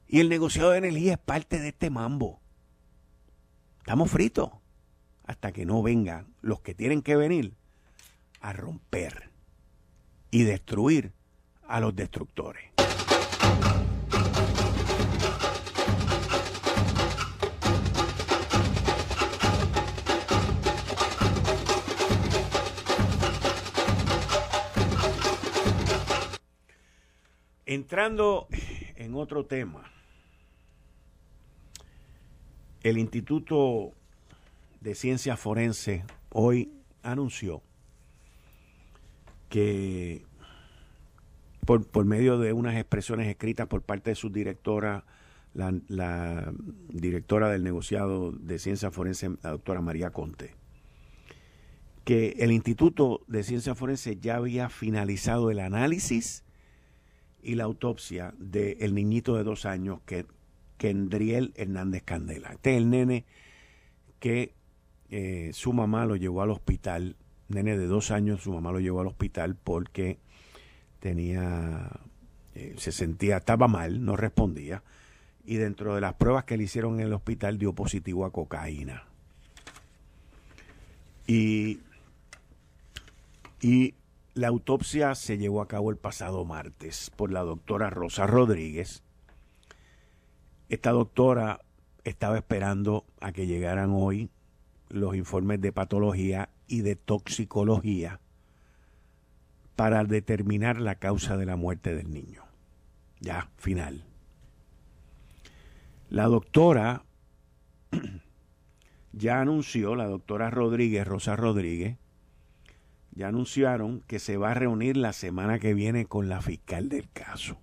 Y 0.08 0.22
el 0.22 0.30
negociado 0.30 0.72
de 0.72 0.78
energía 0.78 1.14
es 1.14 1.20
parte 1.20 1.60
de 1.60 1.70
este 1.70 1.90
mambo. 1.90 2.40
Estamos 3.80 4.10
fritos 4.10 4.52
hasta 5.26 5.52
que 5.52 5.66
no 5.66 5.84
vengan 5.84 6.34
los 6.42 6.62
que 6.62 6.74
tienen 6.74 7.02
que 7.02 7.18
venir 7.18 7.58
a 8.40 8.54
romper 8.54 9.30
y 10.32 10.44
destruir 10.44 11.12
a 11.68 11.82
los 11.82 11.96
destructores. 11.96 12.67
Entrando 27.70 28.48
en 28.96 29.14
otro 29.14 29.46
tema, 29.46 29.92
el 32.82 32.98
Instituto 32.98 33.92
de 34.80 34.96
Ciencia 34.96 35.36
Forense 35.36 36.06
hoy 36.30 36.72
anunció 37.04 37.62
que 39.50 40.24
por, 41.66 42.06
medio 42.06 42.40
de 42.40 42.54
unas 42.54 42.78
expresiones 42.78 43.28
escritas 43.28 43.68
por 43.68 43.82
parte 43.82 44.12
de 44.12 44.16
su 44.16 44.30
directora, 44.30 45.04
la, 45.54 46.54
directora 46.88 47.50
del 47.50 47.66
negociado 47.66 48.32
de 48.32 48.60
ciencia 48.60 48.92
forense, 48.92 49.32
la 49.44 49.52
doctora 49.52 49.82
María 49.82 50.12
Conte, 50.12 50.56
que 52.06 52.38
el 52.40 52.54
Instituto 52.54 53.26
de 53.28 53.44
Ciencia 53.44 53.76
Forense 53.76 54.16
ya 54.16 54.38
había 54.38 54.70
finalizado 54.70 55.52
el 55.52 55.60
análisis 55.60 56.46
y 57.42 57.56
la 57.56 57.66
autopsia 57.66 58.34
del 58.38 58.94
niñito 58.94 59.36
de 59.36 59.44
dos 59.44 59.66
años, 59.66 60.00
que 60.06 60.26
Kendriel 60.78 61.54
Hernández 61.56 62.04
Candela. 62.04 62.54
Este 62.54 62.72
es 62.72 62.78
el 62.78 62.90
nene 62.90 63.26
que 64.20 64.54
eh, 65.10 65.52
su 65.54 65.74
mamá 65.74 66.06
lo 66.06 66.16
llevó 66.16 66.42
al 66.42 66.52
hospital, 66.52 67.16
nene 67.48 67.78
de 67.78 67.88
dos 67.88 68.12
años, 68.12 68.44
su 68.44 68.52
mamá 68.52 68.72
lo 68.72 68.80
llevó 68.80 69.02
al 69.02 69.08
hospital 69.08 69.56
porque 69.56 70.20
tenía, 71.00 71.90
eh, 72.56 72.76
se 72.78 72.92
sentía, 72.92 73.38
estaba 73.38 73.68
mal, 73.68 74.04
no 74.04 74.16
respondía, 74.16 74.84
y 75.46 75.56
dentro 75.56 75.96
de 75.96 76.02
las 76.02 76.16
pruebas 76.16 76.44
que 76.44 76.58
le 76.58 76.64
hicieron 76.64 77.00
en 77.00 77.08
el 77.08 77.14
hospital 77.14 77.58
dio 77.58 77.74
positivo 77.74 78.26
a 78.26 78.32
cocaína. 78.32 79.04
Y, 81.26 81.80
y 83.62 83.94
la 84.38 84.50
autopsia 84.50 85.16
se 85.16 85.40
llevó 85.40 85.62
a 85.62 85.68
cabo 85.68 85.90
el 85.90 85.98
pasado 85.98 86.46
martes 86.46 87.12
por 87.16 87.32
la 87.32 87.42
doctora 87.42 87.90
Rosa 87.90 88.28
Rodríguez. 88.28 89.02
Esta 90.70 90.92
doctora 90.92 91.62
estaba 92.04 92.38
esperando 92.38 93.06
a 93.20 93.32
que 93.32 93.48
llegaran 93.48 93.90
hoy 93.92 94.30
los 94.90 95.16
informes 95.16 95.60
de 95.60 95.72
patología 95.72 96.50
y 96.68 96.82
de 96.82 96.96
toxicología 96.96 98.20
para 99.76 100.04
determinar 100.04 100.80
la 100.80 100.96
causa 100.96 101.36
de 101.36 101.48
la 101.48 101.56
muerte 101.56 101.96
del 101.96 102.12
niño. 102.12 102.44
Ya, 103.20 103.50
final. 103.58 104.06
La 106.10 106.26
doctora 106.26 107.04
ya 109.14 109.42
anunció, 109.42 109.96
la 109.96 110.06
doctora 110.06 110.52
Rodríguez, 110.52 111.08
Rosa 111.08 111.36
Rodríguez, 111.36 111.98
ya 113.18 113.30
anunciaron 113.30 114.02
que 114.02 114.20
se 114.20 114.38
va 114.38 114.52
a 114.52 114.54
reunir 114.54 114.96
la 114.96 115.12
semana 115.12 115.58
que 115.58 115.74
viene 115.74 116.06
con 116.06 116.30
la 116.30 116.40
fiscal 116.40 116.88
del 116.88 117.10
caso. 117.10 117.58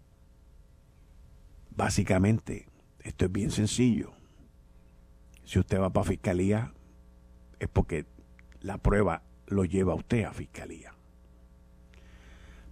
Básicamente, 1.70 2.66
esto 3.00 3.26
es 3.26 3.32
bien 3.32 3.52
sencillo. 3.52 4.12
Si 5.44 5.60
usted 5.60 5.80
va 5.80 5.92
para 5.92 6.08
fiscalía, 6.08 6.74
es 7.60 7.68
porque 7.68 8.04
la 8.60 8.78
prueba 8.78 9.22
lo 9.46 9.64
lleva 9.64 9.94
usted 9.94 10.24
a 10.24 10.32
fiscalía. 10.32 10.92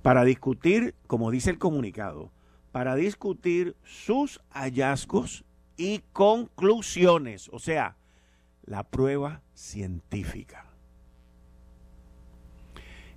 Para 0.03 0.25
discutir, 0.25 0.97
como 1.07 1.31
dice 1.31 1.51
el 1.51 1.59
comunicado, 1.59 2.33
para 2.73 2.97
discutir 2.97 3.77
sus 3.85 4.41
hallazgos 4.51 5.45
y 5.77 6.01
conclusiones, 6.13 7.49
o 7.53 7.61
sea, 7.61 7.97
la 8.65 8.83
prueba 8.83 9.43
científica. 9.55 10.72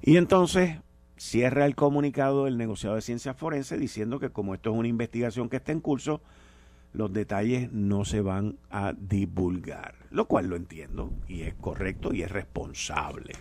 Y 0.07 0.17
entonces 0.17 0.77
cierra 1.17 1.65
el 1.65 1.73
comunicado 1.73 2.45
del 2.45 2.59
negociado 2.59 2.95
de 2.95 3.01
ciencias 3.01 3.35
forenses 3.35 3.79
diciendo 3.79 4.19
que 4.19 4.29
como 4.29 4.53
esto 4.53 4.71
es 4.71 4.77
una 4.77 4.87
investigación 4.87 5.49
que 5.49 5.57
está 5.57 5.71
en 5.71 5.79
curso, 5.81 6.21
los 6.93 7.11
detalles 7.11 7.71
no 7.71 8.05
se 8.05 8.21
van 8.21 8.59
a 8.69 8.93
divulgar, 8.93 9.95
lo 10.11 10.27
cual 10.27 10.45
lo 10.45 10.57
entiendo 10.57 11.11
y 11.27 11.41
es 11.41 11.55
correcto 11.55 12.13
y 12.13 12.21
es 12.21 12.31
responsable 12.31 13.33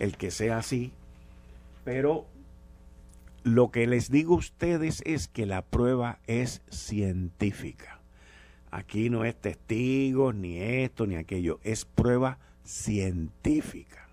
el 0.00 0.16
que 0.16 0.32
sea 0.32 0.58
así, 0.58 0.92
pero 1.84 2.26
lo 3.44 3.70
que 3.70 3.86
les 3.86 4.10
digo 4.10 4.34
a 4.34 4.38
ustedes 4.38 5.02
es 5.06 5.28
que 5.28 5.46
la 5.46 5.62
prueba 5.62 6.18
es 6.26 6.62
científica. 6.68 8.00
Aquí 8.72 9.08
no 9.08 9.24
es 9.24 9.40
testigos, 9.40 10.34
ni 10.34 10.58
esto, 10.58 11.06
ni 11.06 11.14
aquello, 11.14 11.60
es 11.62 11.84
prueba 11.84 12.40
científica. 12.64 14.05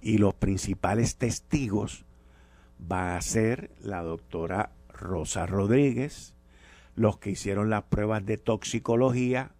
Y 0.00 0.18
los 0.18 0.34
principales 0.34 1.16
testigos 1.16 2.04
va 2.90 3.16
a 3.16 3.22
ser 3.22 3.70
la 3.80 4.02
doctora 4.02 4.72
Rosa 4.88 5.46
Rodríguez, 5.46 6.34
los 6.94 7.18
que 7.18 7.30
hicieron 7.30 7.70
las 7.70 7.84
pruebas 7.84 8.24
de 8.24 8.38
toxicología 8.38 9.52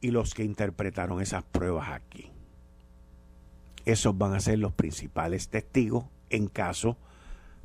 y 0.00 0.10
los 0.10 0.34
que 0.34 0.44
interpretaron 0.44 1.20
esas 1.20 1.44
pruebas 1.44 1.90
aquí. 1.90 2.30
Esos 3.84 4.16
van 4.16 4.34
a 4.34 4.40
ser 4.40 4.58
los 4.58 4.72
principales 4.72 5.48
testigos 5.48 6.04
en 6.30 6.46
caso 6.48 6.98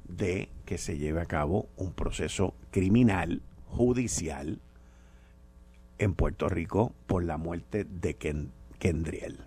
de 0.07 0.49
que 0.65 0.77
se 0.77 0.97
lleve 0.97 1.21
a 1.21 1.25
cabo 1.25 1.69
un 1.75 1.93
proceso 1.93 2.55
criminal, 2.71 3.41
judicial, 3.67 4.59
en 5.97 6.13
Puerto 6.13 6.49
Rico 6.49 6.93
por 7.07 7.23
la 7.23 7.38
muerte 7.38 7.86
de 7.86 8.15
Kendriel. 8.79 9.39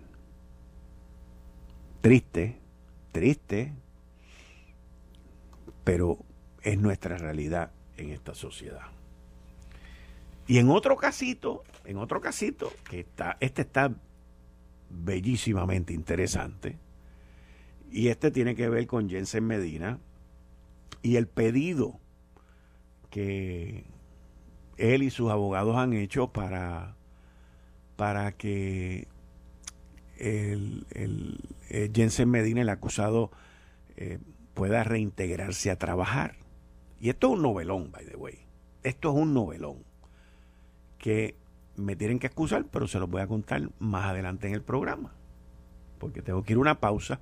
Triste, 2.01 2.59
triste, 3.17 3.73
pero 5.83 6.19
es 6.61 6.77
nuestra 6.77 7.17
realidad 7.17 7.71
en 7.97 8.11
esta 8.11 8.35
sociedad. 8.35 8.91
Y 10.45 10.59
en 10.59 10.69
otro 10.69 10.97
casito, 10.97 11.63
en 11.83 11.97
otro 11.97 12.21
casito, 12.21 12.71
que 12.87 12.99
está, 12.99 13.37
este 13.39 13.63
está 13.63 13.91
bellísimamente 14.91 15.93
interesante, 15.93 16.77
y 17.91 18.09
este 18.09 18.29
tiene 18.29 18.53
que 18.53 18.69
ver 18.69 18.85
con 18.85 19.09
Jensen 19.09 19.47
Medina 19.47 19.99
y 21.01 21.15
el 21.15 21.27
pedido 21.27 21.99
que 23.09 23.85
él 24.77 25.01
y 25.01 25.09
sus 25.09 25.31
abogados 25.31 25.75
han 25.75 25.93
hecho 25.93 26.31
para 26.31 26.95
para 27.95 28.31
que 28.33 29.07
el, 30.19 30.85
el, 30.91 31.39
eh, 31.69 31.91
Jensen 31.93 32.29
Medina, 32.29 32.61
el 32.61 32.69
acusado, 32.69 33.31
eh, 33.95 34.19
pueda 34.53 34.83
reintegrarse 34.83 35.71
a 35.71 35.77
trabajar. 35.77 36.35
Y 36.99 37.09
esto 37.09 37.27
es 37.27 37.33
un 37.33 37.41
novelón, 37.43 37.91
by 37.91 38.05
the 38.05 38.15
way. 38.15 38.39
Esto 38.83 39.09
es 39.09 39.15
un 39.15 39.33
novelón 39.33 39.77
que 40.97 41.35
me 41.75 41.95
tienen 41.95 42.19
que 42.19 42.27
excusar, 42.27 42.65
pero 42.71 42.87
se 42.87 42.99
los 42.99 43.09
voy 43.09 43.21
a 43.21 43.27
contar 43.27 43.69
más 43.79 44.05
adelante 44.05 44.47
en 44.47 44.53
el 44.53 44.63
programa. 44.63 45.13
Porque 45.99 46.21
tengo 46.21 46.43
que 46.43 46.53
ir 46.53 46.57
a 46.57 46.61
una 46.61 46.79
pausa. 46.79 47.19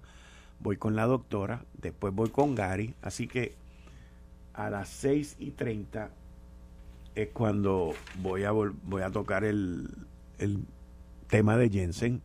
Voy 0.59 0.77
con 0.77 0.95
la 0.95 1.05
doctora, 1.05 1.65
después 1.73 2.13
voy 2.13 2.29
con 2.29 2.55
Gary. 2.55 2.95
Así 3.01 3.27
que 3.27 3.55
a 4.53 4.69
las 4.69 4.87
6 4.89 5.35
y 5.39 5.51
30 5.51 6.09
es 7.15 7.29
cuando 7.29 7.93
voy 8.21 8.43
a, 8.43 8.51
voy 8.51 9.01
a 9.01 9.09
tocar 9.09 9.43
el, 9.43 9.89
el 10.39 10.65
tema 11.27 11.57
de 11.57 11.69
Jensen. 11.69 12.21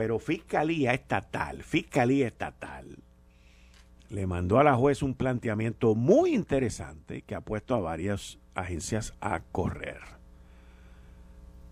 Pero 0.00 0.18
Fiscalía 0.18 0.94
Estatal, 0.94 1.62
Fiscalía 1.62 2.26
Estatal, 2.26 2.86
le 4.08 4.26
mandó 4.26 4.58
a 4.58 4.64
la 4.64 4.74
juez 4.74 5.02
un 5.02 5.12
planteamiento 5.12 5.94
muy 5.94 6.34
interesante 6.34 7.20
que 7.20 7.34
ha 7.34 7.42
puesto 7.42 7.74
a 7.74 7.80
varias 7.80 8.38
agencias 8.54 9.12
a 9.20 9.40
correr. 9.40 10.00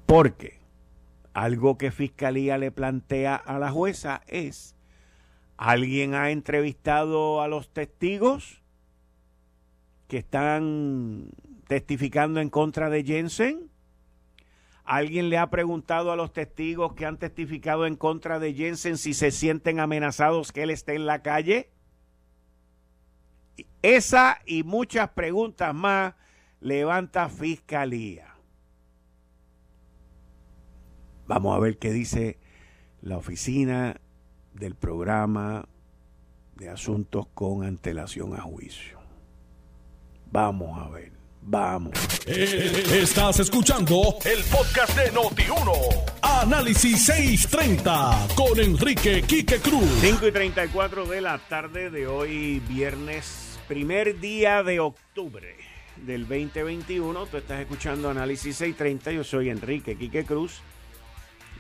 Porque 0.05 0.59
algo 1.33 1.79
que 1.79 1.91
Fiscalía 1.91 2.59
le 2.59 2.71
plantea 2.71 3.35
a 3.35 3.59
la 3.59 3.71
jueza 3.71 4.21
es, 4.27 4.77
¿alguien 5.57 6.14
ha 6.14 6.31
entrevistado 6.31 7.41
a 7.41 7.49
los 7.49 7.73
testigos 7.73 8.62
que 10.07 10.19
están 10.19 11.31
testificando 11.67 12.41
en 12.41 12.51
contra 12.51 12.91
de 12.91 13.05
Jensen? 13.05 13.71
¿Alguien 14.88 15.29
le 15.29 15.37
ha 15.37 15.51
preguntado 15.51 16.12
a 16.12 16.16
los 16.16 16.33
testigos 16.33 16.94
que 16.94 17.05
han 17.05 17.18
testificado 17.18 17.85
en 17.85 17.94
contra 17.94 18.38
de 18.38 18.55
Jensen 18.55 18.96
si 18.96 19.12
se 19.12 19.31
sienten 19.31 19.81
amenazados 19.81 20.51
que 20.51 20.62
él 20.62 20.70
esté 20.70 20.94
en 20.94 21.05
la 21.05 21.20
calle? 21.20 21.68
Esa 23.83 24.38
y 24.46 24.62
muchas 24.62 25.11
preguntas 25.11 25.74
más 25.74 26.14
levanta 26.61 27.29
Fiscalía. 27.29 28.35
Vamos 31.27 31.55
a 31.55 31.61
ver 31.61 31.77
qué 31.77 31.92
dice 31.92 32.38
la 33.03 33.18
oficina 33.18 34.01
del 34.55 34.74
programa 34.74 35.68
de 36.57 36.70
asuntos 36.70 37.27
con 37.35 37.62
antelación 37.62 38.35
a 38.35 38.40
juicio. 38.40 38.98
Vamos 40.33 40.79
a 40.79 40.88
ver. 40.88 41.17
Vamos. 41.42 41.92
Estás 42.27 43.40
escuchando 43.40 44.16
el 44.24 44.42
podcast 44.44 44.96
de 44.96 45.12
Noti1. 45.12 45.72
Análisis 46.22 47.07
630 47.07 48.29
con 48.35 48.59
Enrique 48.61 49.22
Quique 49.22 49.59
Cruz. 49.59 49.88
5 50.01 50.27
y 50.27 50.33
34 50.33 51.07
de 51.07 51.20
la 51.20 51.38
tarde 51.38 51.90
de 51.90 52.07
hoy, 52.07 52.61
viernes, 52.68 53.59
primer 53.66 54.20
día 54.20 54.62
de 54.62 54.81
octubre 54.81 55.57
del 56.05 56.22
2021. 56.29 57.27
Tú 57.27 57.37
estás 57.38 57.61
escuchando 57.61 58.11
Análisis 58.11 58.57
630. 58.57 59.12
Yo 59.12 59.24
soy 59.24 59.51
Enrique 59.51 59.96
Quique 59.96 60.24
Cruz 60.24 60.61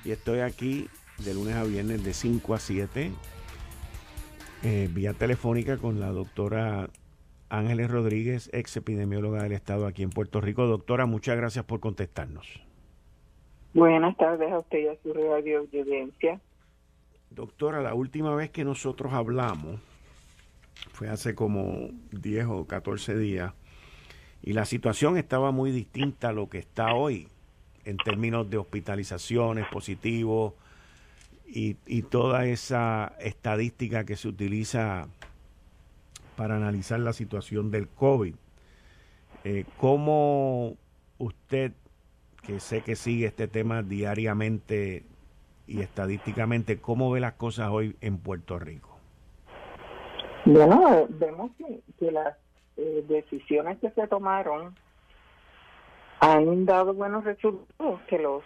y 0.04 0.10
estoy 0.10 0.40
aquí 0.40 0.88
de 1.18 1.34
lunes 1.34 1.56
a 1.56 1.64
viernes 1.64 2.04
de 2.04 2.14
5 2.14 2.54
a 2.54 2.58
7 2.60 3.12
eh, 4.62 4.88
vía 4.90 5.14
telefónica 5.14 5.76
con 5.76 6.00
la 6.00 6.08
doctora 6.08 6.88
Ángeles 7.50 7.90
Rodríguez, 7.90 8.50
ex 8.52 8.76
epidemióloga 8.76 9.42
del 9.42 9.52
Estado 9.52 9.86
aquí 9.86 10.02
en 10.02 10.10
Puerto 10.10 10.40
Rico. 10.40 10.66
Doctora, 10.66 11.06
muchas 11.06 11.36
gracias 11.36 11.64
por 11.64 11.80
contestarnos. 11.80 12.60
Buenas 13.74 14.16
tardes 14.16 14.50
a 14.52 14.58
usted 14.58 14.78
y 14.78 14.88
a 14.88 14.96
su 15.02 15.12
radio 15.12 15.60
audiencia. 15.60 16.40
Doctora, 17.30 17.80
la 17.80 17.94
última 17.94 18.34
vez 18.34 18.50
que 18.50 18.64
nosotros 18.64 19.12
hablamos 19.12 19.80
fue 20.92 21.08
hace 21.08 21.34
como 21.34 21.90
10 22.12 22.46
o 22.46 22.66
14 22.66 23.16
días 23.18 23.52
y 24.42 24.52
la 24.52 24.64
situación 24.64 25.16
estaba 25.16 25.50
muy 25.50 25.70
distinta 25.70 26.30
a 26.30 26.32
lo 26.32 26.48
que 26.48 26.58
está 26.58 26.94
hoy 26.94 27.28
en 27.84 27.96
términos 27.98 28.48
de 28.50 28.58
hospitalizaciones 28.58 29.66
positivos 29.68 30.54
y, 31.46 31.76
y 31.86 32.02
toda 32.02 32.46
esa 32.46 33.14
estadística 33.20 34.04
que 34.04 34.16
se 34.16 34.28
utiliza 34.28 35.08
para 36.38 36.54
analizar 36.54 37.00
la 37.00 37.12
situación 37.12 37.72
del 37.72 37.88
COVID. 37.88 38.32
Eh, 39.42 39.64
¿Cómo 39.76 40.76
usted, 41.18 41.72
que 42.46 42.60
sé 42.60 42.82
que 42.82 42.94
sigue 42.94 43.26
este 43.26 43.48
tema 43.48 43.82
diariamente 43.82 45.02
y 45.66 45.80
estadísticamente, 45.80 46.80
cómo 46.80 47.10
ve 47.10 47.18
las 47.18 47.32
cosas 47.32 47.70
hoy 47.70 47.96
en 48.00 48.18
Puerto 48.18 48.56
Rico? 48.60 48.96
Bueno, 50.44 51.08
vemos 51.08 51.50
que, 51.58 52.12
las 52.12 52.36
eh, 52.76 53.04
decisiones 53.08 53.78
que 53.80 53.90
se 53.90 54.06
tomaron 54.06 54.76
han 56.20 56.66
dado 56.66 56.94
buenos 56.94 57.24
resultados, 57.24 58.00
que 58.02 58.18
los 58.20 58.44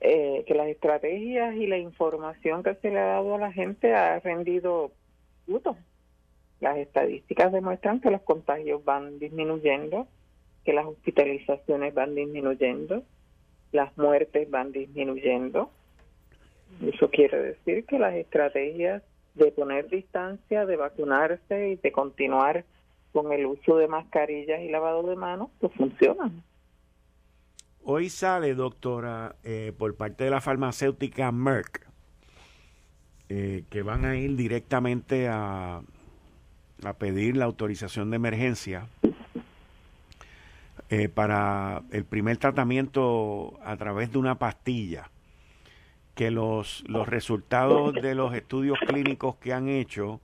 eh, 0.00 0.44
que 0.46 0.54
las 0.54 0.68
estrategias 0.68 1.56
y 1.56 1.66
la 1.66 1.78
información 1.78 2.62
que 2.62 2.76
se 2.76 2.90
le 2.90 3.00
ha 3.00 3.06
dado 3.06 3.34
a 3.34 3.38
la 3.38 3.52
gente 3.52 3.94
ha 3.94 4.20
rendido 4.20 4.92
frutos. 5.44 5.76
Las 6.64 6.78
estadísticas 6.78 7.52
demuestran 7.52 8.00
que 8.00 8.10
los 8.10 8.22
contagios 8.22 8.82
van 8.86 9.18
disminuyendo, 9.18 10.08
que 10.64 10.72
las 10.72 10.86
hospitalizaciones 10.86 11.92
van 11.92 12.14
disminuyendo, 12.14 13.02
las 13.70 13.94
muertes 13.98 14.50
van 14.50 14.72
disminuyendo. 14.72 15.70
Eso 16.82 17.10
quiere 17.10 17.38
decir 17.38 17.84
que 17.84 17.98
las 17.98 18.14
estrategias 18.14 19.02
de 19.34 19.52
poner 19.52 19.90
distancia, 19.90 20.64
de 20.64 20.76
vacunarse 20.76 21.68
y 21.68 21.76
de 21.76 21.92
continuar 21.92 22.64
con 23.12 23.30
el 23.34 23.44
uso 23.44 23.76
de 23.76 23.86
mascarillas 23.86 24.62
y 24.62 24.70
lavado 24.70 25.02
de 25.02 25.16
manos, 25.16 25.50
pues 25.60 25.70
funcionan. 25.74 26.42
Hoy 27.82 28.08
sale, 28.08 28.54
doctora, 28.54 29.36
eh, 29.44 29.74
por 29.76 29.94
parte 29.96 30.24
de 30.24 30.30
la 30.30 30.40
farmacéutica 30.40 31.30
Merck, 31.30 31.86
eh, 33.28 33.64
que 33.68 33.82
van 33.82 34.06
a 34.06 34.16
ir 34.16 34.34
directamente 34.34 35.28
a, 35.28 35.82
a 36.86 36.94
pedir 36.94 37.36
la 37.36 37.44
autorización 37.44 38.10
de 38.10 38.16
emergencia 38.16 38.86
eh, 40.90 41.08
para 41.08 41.82
el 41.90 42.04
primer 42.04 42.36
tratamiento 42.36 43.58
a 43.64 43.76
través 43.76 44.12
de 44.12 44.18
una 44.18 44.38
pastilla, 44.38 45.10
que 46.14 46.30
los, 46.30 46.84
los 46.86 47.08
resultados 47.08 47.94
de 47.94 48.14
los 48.14 48.34
estudios 48.34 48.78
clínicos 48.86 49.36
que 49.36 49.52
han 49.52 49.68
hecho 49.68 50.20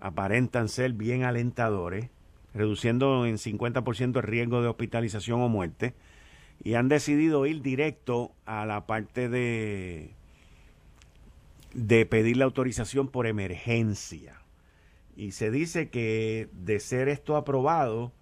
aparentan 0.00 0.68
ser 0.68 0.92
bien 0.92 1.24
alentadores, 1.24 2.10
reduciendo 2.54 3.26
en 3.26 3.36
50% 3.36 4.16
el 4.16 4.22
riesgo 4.22 4.62
de 4.62 4.68
hospitalización 4.68 5.40
o 5.40 5.48
muerte, 5.48 5.94
y 6.62 6.74
han 6.74 6.88
decidido 6.88 7.46
ir 7.46 7.62
directo 7.62 8.32
a 8.44 8.66
la 8.66 8.86
parte 8.86 9.28
de, 9.28 10.10
de 11.74 12.06
pedir 12.06 12.36
la 12.36 12.44
autorización 12.44 13.08
por 13.08 13.26
emergencia. 13.26 14.40
Y 15.18 15.32
se 15.32 15.50
dice 15.50 15.90
que 15.90 16.46
de 16.52 16.78
ser 16.78 17.08
esto 17.08 17.34
aprobado, 17.34 18.12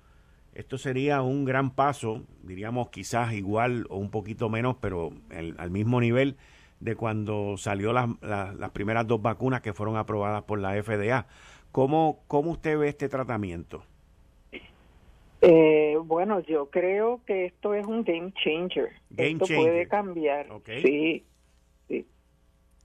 esto 0.54 0.78
sería 0.78 1.20
un 1.20 1.44
gran 1.44 1.74
paso, 1.74 2.22
diríamos 2.42 2.88
quizás 2.88 3.34
igual 3.34 3.84
o 3.90 3.98
un 3.98 4.10
poquito 4.10 4.48
menos, 4.48 4.78
pero 4.80 5.12
al 5.58 5.70
mismo 5.70 6.00
nivel 6.00 6.38
de 6.80 6.96
cuando 6.96 7.58
salió 7.58 7.92
las 7.92 8.70
primeras 8.72 9.06
dos 9.06 9.20
vacunas 9.20 9.60
que 9.60 9.74
fueron 9.74 9.98
aprobadas 9.98 10.44
por 10.44 10.58
la 10.58 10.82
FDA. 10.82 11.26
¿Cómo, 11.70 12.20
cómo 12.28 12.52
usted 12.52 12.78
ve 12.78 12.88
este 12.88 13.10
tratamiento? 13.10 13.82
Eh, 15.42 15.98
bueno, 16.02 16.40
yo 16.40 16.70
creo 16.70 17.20
que 17.26 17.44
esto 17.44 17.74
es 17.74 17.86
un 17.86 18.04
game 18.04 18.32
changer. 18.42 18.92
esto 19.18 19.44
puede 19.44 19.86
cambiar. 19.86 20.46
Sí, 20.64 21.26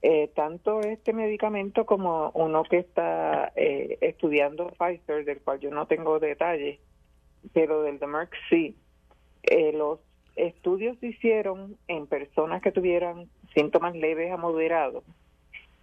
eh, 0.01 0.31
tanto 0.35 0.81
este 0.81 1.13
medicamento 1.13 1.85
como 1.85 2.31
uno 2.31 2.63
que 2.63 2.79
está 2.79 3.51
eh, 3.55 3.97
estudiando 4.01 4.71
Pfizer, 4.77 5.25
del 5.25 5.41
cual 5.41 5.59
yo 5.59 5.69
no 5.69 5.85
tengo 5.85 6.19
detalles, 6.19 6.79
pero 7.53 7.83
del 7.83 7.99
de 7.99 8.07
Merck 8.07 8.33
sí. 8.49 8.75
Eh, 9.43 9.73
los 9.73 9.99
estudios 10.35 10.97
se 10.99 11.07
hicieron 11.07 11.77
en 11.87 12.07
personas 12.07 12.61
que 12.61 12.71
tuvieran 12.71 13.29
síntomas 13.53 13.95
leves 13.95 14.31
a 14.31 14.37
moderados 14.37 15.03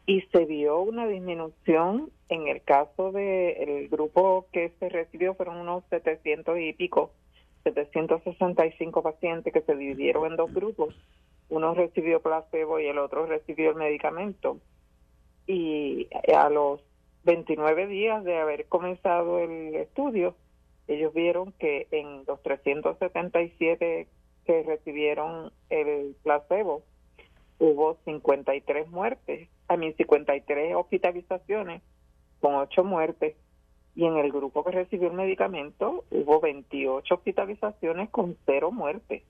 y 0.07 0.23
se 0.33 0.47
vio 0.47 0.81
una 0.81 1.07
disminución 1.07 2.11
en 2.29 2.49
el 2.49 2.63
caso 2.63 3.13
del 3.13 3.89
grupo 3.89 4.47
que 4.53 4.73
se 4.81 4.89
recibió 4.89 5.35
fueron 5.35 5.59
unos 5.59 5.85
700 5.91 6.59
y 6.59 6.73
pico 6.73 7.11
765 7.65 9.03
pacientes 9.03 9.53
que 9.53 9.61
se 9.61 9.77
dividieron 9.77 10.27
en 10.27 10.37
dos 10.37 10.53
grupos 10.53 10.95
uno 11.49 11.75
recibió 11.75 12.21
placebo 12.21 12.81
y 12.81 12.87
el 12.87 12.99
otro 12.99 13.27
recibió 13.27 13.71
el 13.71 13.77
medicamento. 13.77 14.59
Y 15.47 16.09
a 16.35 16.49
los 16.51 16.81
29 17.25 17.87
días 17.87 18.23
de 18.25 18.39
haber 18.39 18.67
comenzado 18.67 19.39
el 19.39 19.75
estudio, 19.75 20.35
ellos 20.87 21.13
vieron 21.15 21.53
que 21.53 21.87
en 21.91 22.25
los 22.27 22.43
377 22.43 24.09
que 24.47 24.63
recibieron 24.63 25.53
el 25.69 26.17
placebo, 26.23 26.83
hubo 27.59 27.99
53 28.05 28.89
muertes, 28.89 29.49
a 29.69 29.77
mí 29.77 29.93
53 29.93 30.75
hospitalizaciones 30.75 31.83
con 32.41 32.55
8 32.55 32.85
muertes. 32.85 33.37
Y 33.95 34.07
en 34.07 34.17
el 34.17 34.31
grupo 34.31 34.65
que 34.65 34.71
recibió 34.71 35.09
el 35.09 35.15
medicamento 35.15 36.05
hubo 36.11 36.41
28 36.41 37.15
hospitalizaciones 37.15 38.09
con 38.11 38.37
0 38.47 38.71
muertes. 38.71 39.23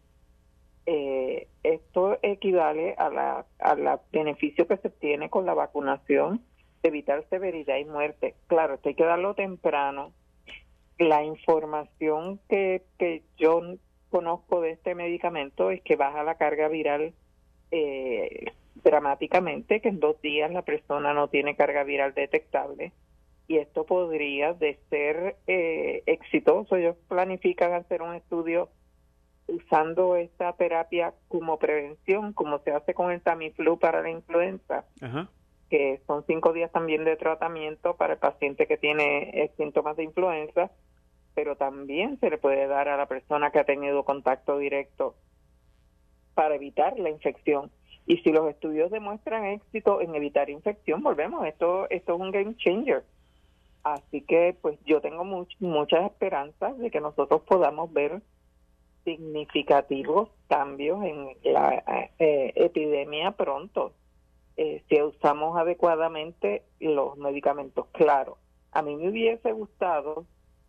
Eh, 0.87 1.49
esto 1.63 2.19
equivale 2.23 2.95
a 2.97 3.11
la, 3.11 3.47
a 3.59 3.75
la 3.75 4.01
beneficio 4.11 4.67
que 4.67 4.79
se 4.79 4.91
tiene 4.91 5.29
con 5.29 5.45
la 5.45 5.55
vacunación 5.55 6.43
de 6.83 6.89
evitar 6.89 7.25
severidad 7.29 7.77
y 7.77 7.85
muerte. 7.85 8.35
Claro, 8.47 8.75
esto 8.75 8.89
hay 8.89 8.95
que 8.95 9.05
darlo 9.05 9.35
temprano. 9.35 10.13
La 10.99 11.23
información 11.23 12.41
que, 12.49 12.83
que 12.99 13.23
yo 13.37 13.61
conozco 14.11 14.61
de 14.61 14.71
este 14.71 14.95
medicamento 14.95 15.71
es 15.71 15.83
que 15.83 15.97
baja 15.97 16.23
la 16.23 16.37
carga 16.37 16.69
viral 16.69 17.13
eh, 17.71 18.47
dramáticamente, 18.83 19.81
que 19.81 19.89
en 19.91 20.01
dos 20.01 20.21
días 20.23 20.51
la 20.51 20.63
persona 20.63 21.13
no 21.13 21.29
tiene 21.29 21.57
carga 21.57 21.85
viral 21.85 22.15
detectable 22.15 22.93
y 23.49 23.57
esto 23.57 23.85
podría 23.85 24.53
de 24.53 24.79
ser 24.91 25.37
eh, 25.47 26.03
exitoso. 26.07 26.77
Ellos 26.77 26.97
planifican 27.09 27.73
hacer 27.73 28.03
un 28.03 28.15
estudio 28.15 28.69
usando 29.49 30.17
esta 30.17 30.53
terapia 30.53 31.15
como 31.29 31.59
prevención, 31.59 32.33
como 32.33 32.59
se 32.61 32.73
hace 32.73 32.95
con 32.95 33.11
el 33.11 33.21
Tamiflu 33.21 33.79
para 33.79 34.03
la 34.03 34.11
influenza, 34.11 34.85
que 35.71 36.01
son 36.07 36.25
cinco 36.27 36.53
días 36.53 36.71
también 36.71 37.05
de 37.05 37.17
tratamiento 37.17 37.97
para 37.97 38.15
el 38.15 38.19
paciente 38.19 38.67
que 38.67 38.77
tiene 38.77 39.31
eh, 39.31 39.51
síntomas 39.57 39.97
de 39.97 40.05
influenza, 40.05 40.71
pero 41.35 41.57
también 41.57 42.19
se 42.21 42.31
le 42.31 42.39
puede 42.39 42.67
dar 42.67 42.89
a 42.89 42.97
la 42.97 43.07
persona 43.07 43.51
que 43.51 43.59
ha 43.59 43.65
tenido 43.65 44.05
contacto 44.05 44.59
directo 44.59 45.15
para 46.35 46.55
evitar 46.55 46.99
la 46.99 47.11
infección. 47.11 47.71
Y 48.07 48.19
si 48.19 48.33
los 48.33 48.49
estudios 48.49 48.91
demuestran 48.91 49.45
éxito 49.45 50.01
en 50.01 50.15
evitar 50.15 50.49
infección, 50.51 51.03
volvemos, 51.03 51.47
esto, 51.47 51.89
esto 51.91 52.15
es 52.15 52.21
un 52.21 52.31
game 52.31 52.57
changer. 52.57 53.05
Así 53.83 54.23
que 54.23 54.57
pues 54.61 54.79
yo 54.85 55.01
tengo 55.01 55.25
muchas 55.25 56.05
esperanzas 56.07 56.79
de 56.79 56.91
que 56.91 57.01
nosotros 57.01 57.43
podamos 57.43 57.93
ver 57.93 58.23
significativos 59.09 60.29
cambios 60.49 61.03
en 61.03 61.29
la 61.43 62.11
eh, 62.19 62.53
epidemia 62.57 63.31
pronto 63.31 63.95
eh, 64.59 64.83
si 64.89 65.01
usamos 65.01 65.57
adecuadamente 65.57 66.63
los 66.79 67.17
medicamentos. 67.17 67.87
Claro, 67.93 68.37
a 68.73 68.83
mí 68.83 68.97
me 68.97 69.09
hubiese 69.09 69.53
gustado 69.53 70.27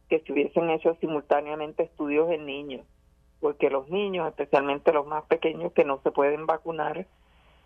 que 0.07 0.19
se 0.21 0.31
hubiesen 0.31 0.69
hecho 0.69 0.95
simultáneamente 1.01 1.83
estudios 1.83 2.31
en 2.31 2.45
niños, 2.45 2.85
porque 3.41 3.69
los 3.69 3.89
niños, 3.89 4.27
especialmente 4.27 4.93
los 4.93 5.05
más 5.05 5.23
pequeños 5.25 5.73
que 5.73 5.83
no 5.83 5.99
se 6.01 6.11
pueden 6.11 6.45
vacunar, 6.45 7.07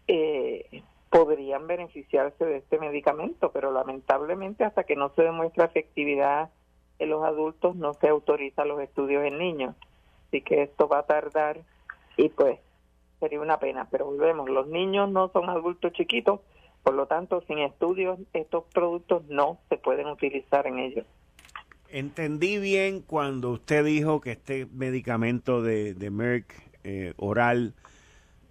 eh, 0.08 0.82
podrían 1.12 1.68
beneficiarse 1.68 2.46
de 2.46 2.58
este 2.58 2.80
medicamento, 2.80 3.52
pero 3.52 3.72
lamentablemente 3.72 4.64
hasta 4.64 4.86
que 4.86 4.96
no 4.96 5.10
se 5.10 5.22
demuestra 5.22 5.66
efectividad 5.66 6.50
en 7.00 7.10
los 7.10 7.24
adultos 7.24 7.76
no 7.76 7.94
se 7.94 8.08
autoriza 8.08 8.66
los 8.66 8.80
estudios 8.82 9.24
en 9.24 9.38
niños. 9.38 9.76
Así 10.34 10.42
que 10.42 10.64
esto 10.64 10.88
va 10.88 10.98
a 10.98 11.04
tardar 11.04 11.62
y 12.18 12.28
pues 12.30 12.60
sería 13.20 13.40
una 13.40 13.60
pena, 13.60 13.88
pero 13.92 14.06
volvemos, 14.06 14.50
los 14.50 14.66
niños 14.66 15.12
no 15.12 15.30
son 15.32 15.48
adultos 15.48 15.94
chiquitos, 15.94 16.40
por 16.82 16.96
lo 16.96 17.06
tanto, 17.06 17.44
sin 17.46 17.60
estudios 17.60 18.18
estos 18.34 18.64
productos 18.74 19.24
no 19.30 19.60
se 19.70 19.78
pueden 19.78 20.08
utilizar 20.08 20.66
en 20.66 20.80
ellos. 20.80 21.06
Entendí 21.88 22.58
bien 22.58 23.02
cuando 23.02 23.52
usted 23.52 23.86
dijo 23.86 24.22
que 24.22 24.32
este 24.32 24.66
medicamento 24.74 25.62
de, 25.62 25.94
de 25.94 26.10
Merck 26.10 26.52
eh, 26.84 27.14
oral 27.18 27.76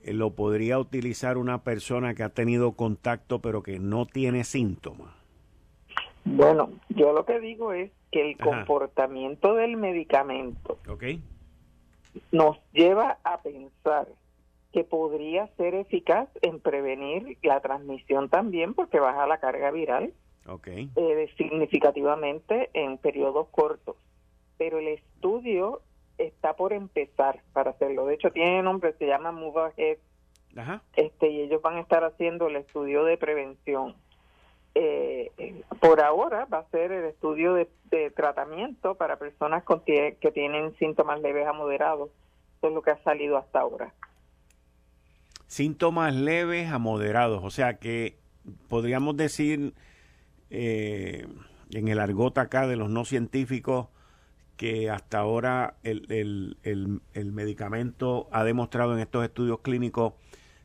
eh, 0.05 0.13
lo 0.13 0.37
podría 0.37 0.79
utilizar 0.79 1.37
una 1.37 1.65
persona 1.65 2.15
que 2.15 2.23
ha 2.23 2.29
tenido 2.29 2.75
contacto 2.75 3.41
pero 3.41 3.65
que 3.65 3.81
no 3.81 4.07
tiene 4.07 4.45
síntomas. 4.45 5.13
Bueno, 6.25 6.71
yo 6.91 7.13
lo 7.13 7.25
que 7.25 7.41
digo 7.41 7.73
es 7.73 7.91
que 8.13 8.31
el 8.31 8.37
comportamiento 8.37 9.55
del 9.55 9.77
medicamento 9.77 10.79
nos 12.31 12.59
lleva 12.73 13.19
a 13.25 13.43
pensar 13.43 14.09
que 14.73 14.85
podría 14.85 15.49
ser 15.57 15.75
eficaz 15.75 16.29
en 16.41 16.61
prevenir 16.61 17.39
la 17.43 17.61
transmisión 17.61 18.29
también 18.29 18.75
porque 18.75 19.01
baja 19.01 19.27
la 19.27 19.39
carga 19.39 19.71
viral 19.71 20.13
eh, 20.97 21.31
significativamente 21.37 22.71
en 22.73 22.99
periodos 22.99 23.49
cortos. 23.51 23.97
Pero 24.59 24.79
el 24.79 24.89
estudio 24.89 25.83
está 26.19 26.55
por 26.55 26.73
empezar 26.73 27.41
para 27.53 27.71
hacerlo. 27.71 28.07
De 28.07 28.15
hecho, 28.15 28.31
tiene 28.31 28.63
nombre, 28.63 28.95
se 28.95 29.07
llama 29.07 29.33
Move 29.33 29.73
Ahead. 29.77 29.99
Este, 30.97 31.31
y 31.31 31.41
ellos 31.41 31.63
van 31.63 31.77
a 31.77 31.81
estar 31.81 32.05
haciendo 32.05 32.49
el 32.49 32.57
estudio 32.57 33.05
de 33.05 33.17
prevención. 33.17 33.95
Eh, 34.75 35.31
por 35.81 36.01
ahora 36.01 36.47
va 36.47 36.59
a 36.59 36.71
ser 36.71 36.93
el 36.93 37.05
estudio 37.05 37.55
de, 37.55 37.69
tratamiento 38.17 38.95
para 38.95 39.19
personas 39.19 39.63
con 39.65 39.83
que 39.85 40.17
tienen 40.33 40.75
síntomas 40.79 41.21
leves 41.21 41.47
a 41.47 41.53
moderados. 41.53 42.11
Eso 42.59 42.69
es 42.69 42.75
lo 42.75 42.81
que 42.81 42.91
ha 42.91 43.03
salido 43.03 43.37
hasta 43.37 43.61
ahora. 43.61 43.93
Síntomas 45.47 46.15
leves 46.15 46.73
a 46.73 46.79
moderados, 46.79 47.45
o 47.45 47.51
sea 47.51 47.75
que 47.75 48.17
podríamos 48.69 49.17
decir 49.19 49.75
eh, 50.49 51.27
en 51.73 51.89
el 51.89 51.99
argot 51.99 52.39
acá 52.39 52.67
de 52.67 52.77
los 52.77 52.89
no 52.89 53.05
científicos 53.05 53.89
que 54.57 54.91
hasta 54.91 55.19
ahora 55.19 55.75
el, 55.83 56.57
el, 56.63 57.33
medicamento 57.33 58.29
ha 58.31 58.45
demostrado 58.45 58.95
en 58.95 59.01
estos 59.01 59.25
estudios 59.25 59.61
clínicos 59.61 60.15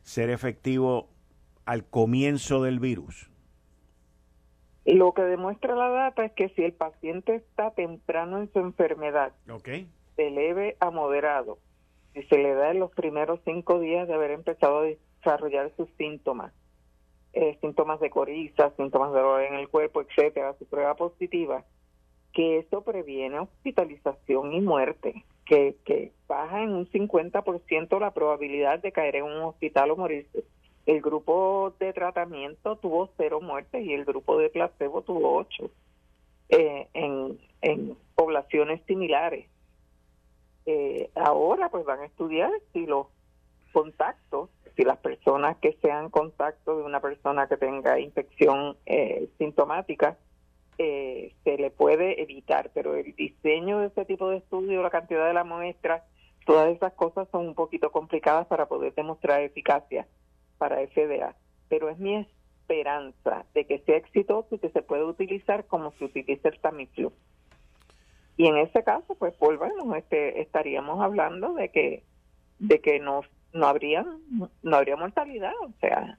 ser 0.02 0.30
efectivo 0.30 1.08
al 1.64 1.84
comienzo 1.84 2.62
del 2.62 2.78
virus. 2.78 3.28
Lo 4.88 5.12
que 5.12 5.20
demuestra 5.20 5.74
la 5.74 5.90
data 5.90 6.24
es 6.24 6.32
que 6.32 6.48
si 6.48 6.64
el 6.64 6.72
paciente 6.72 7.34
está 7.34 7.72
temprano 7.72 8.38
en 8.38 8.50
su 8.50 8.58
enfermedad, 8.58 9.34
de 10.16 10.30
leve 10.30 10.78
a 10.80 10.90
moderado, 10.90 11.58
si 12.14 12.22
se 12.22 12.38
le 12.38 12.54
da 12.54 12.70
en 12.70 12.78
los 12.78 12.90
primeros 12.92 13.38
cinco 13.44 13.80
días 13.80 14.08
de 14.08 14.14
haber 14.14 14.30
empezado 14.30 14.78
a 14.78 14.84
desarrollar 14.84 15.70
sus 15.76 15.90
síntomas, 15.98 16.54
eh, 17.34 17.58
síntomas 17.60 18.00
de 18.00 18.08
coriza, 18.08 18.70
síntomas 18.76 19.12
de 19.12 19.18
dolor 19.18 19.42
en 19.42 19.56
el 19.56 19.68
cuerpo, 19.68 20.00
etcétera, 20.00 20.54
su 20.58 20.64
prueba 20.64 20.94
positiva, 20.94 21.66
que 22.32 22.56
eso 22.56 22.82
previene 22.82 23.40
hospitalización 23.40 24.54
y 24.54 24.62
muerte, 24.62 25.22
que, 25.44 25.76
que 25.84 26.12
baja 26.26 26.62
en 26.62 26.70
un 26.70 26.86
50% 26.86 28.00
la 28.00 28.14
probabilidad 28.14 28.78
de 28.78 28.92
caer 28.92 29.16
en 29.16 29.24
un 29.24 29.42
hospital 29.42 29.90
o 29.90 29.96
morirse. 29.98 30.44
El 30.88 31.02
grupo 31.02 31.74
de 31.78 31.92
tratamiento 31.92 32.76
tuvo 32.76 33.10
cero 33.18 33.42
muertes 33.42 33.84
y 33.84 33.92
el 33.92 34.06
grupo 34.06 34.38
de 34.38 34.48
placebo 34.48 35.02
tuvo 35.02 35.36
ocho 35.36 35.70
eh, 36.48 36.88
en, 36.94 37.94
poblaciones 38.14 38.80
similares. 38.86 39.46
Eh, 40.64 41.10
ahora 41.14 41.68
pues 41.68 41.84
van 41.84 42.00
a 42.00 42.06
estudiar 42.06 42.50
si 42.72 42.86
los 42.86 43.06
contactos 43.70 44.48
si 44.76 44.84
las 44.84 44.96
personas 44.96 45.58
que 45.58 45.76
sean 45.82 46.08
contacto 46.08 46.78
de 46.78 46.84
una 46.84 47.00
persona 47.00 47.48
que 47.48 47.58
tenga 47.58 48.00
infección 48.00 48.78
eh, 48.86 49.28
sintomática, 49.36 50.16
eh, 50.78 51.34
se 51.44 51.58
le 51.58 51.70
puede 51.70 52.22
evitar, 52.22 52.70
pero 52.72 52.94
el 52.94 53.14
diseño 53.14 53.80
de 53.80 53.88
este 53.88 54.06
tipo 54.06 54.30
de 54.30 54.38
estudio, 54.38 54.82
la 54.82 54.88
cantidad 54.88 55.26
de 55.26 55.34
la 55.34 55.44
muestra, 55.44 56.06
todas 56.46 56.74
esas 56.74 56.94
cosas 56.94 57.28
son 57.30 57.48
un 57.48 57.54
poquito 57.54 57.92
complicadas 57.92 58.46
para 58.46 58.66
poder 58.66 58.94
demostrar 58.94 59.42
eficacia 59.42 60.06
para 60.58 60.86
FDA. 60.86 61.34
Pero 61.68 61.88
es 61.88 61.98
mi 61.98 62.16
esperanza 62.16 63.46
de 63.54 63.66
que 63.66 63.78
sea 63.80 63.96
exitoso 63.96 64.54
y 64.54 64.58
que 64.58 64.70
se 64.70 64.82
pueda 64.82 65.04
utilizar 65.04 65.66
como 65.66 65.92
se 65.92 66.04
utiliza 66.04 66.48
el 66.48 66.60
Tamiflu. 66.60 67.12
Y 68.36 68.46
en 68.46 68.58
ese 68.58 68.84
caso, 68.84 69.16
pues 69.16 69.36
volvemos, 69.38 69.96
este, 69.96 70.40
estaríamos 70.40 71.00
hablando 71.00 71.54
de 71.54 71.70
que 71.70 72.04
de 72.58 72.80
que 72.80 72.98
nos 73.00 73.26
no 73.52 73.66
habría 73.66 74.04
no 74.62 74.76
habría 74.76 74.96
mortalidad 74.96 75.52
o 75.62 75.72
sea 75.80 76.18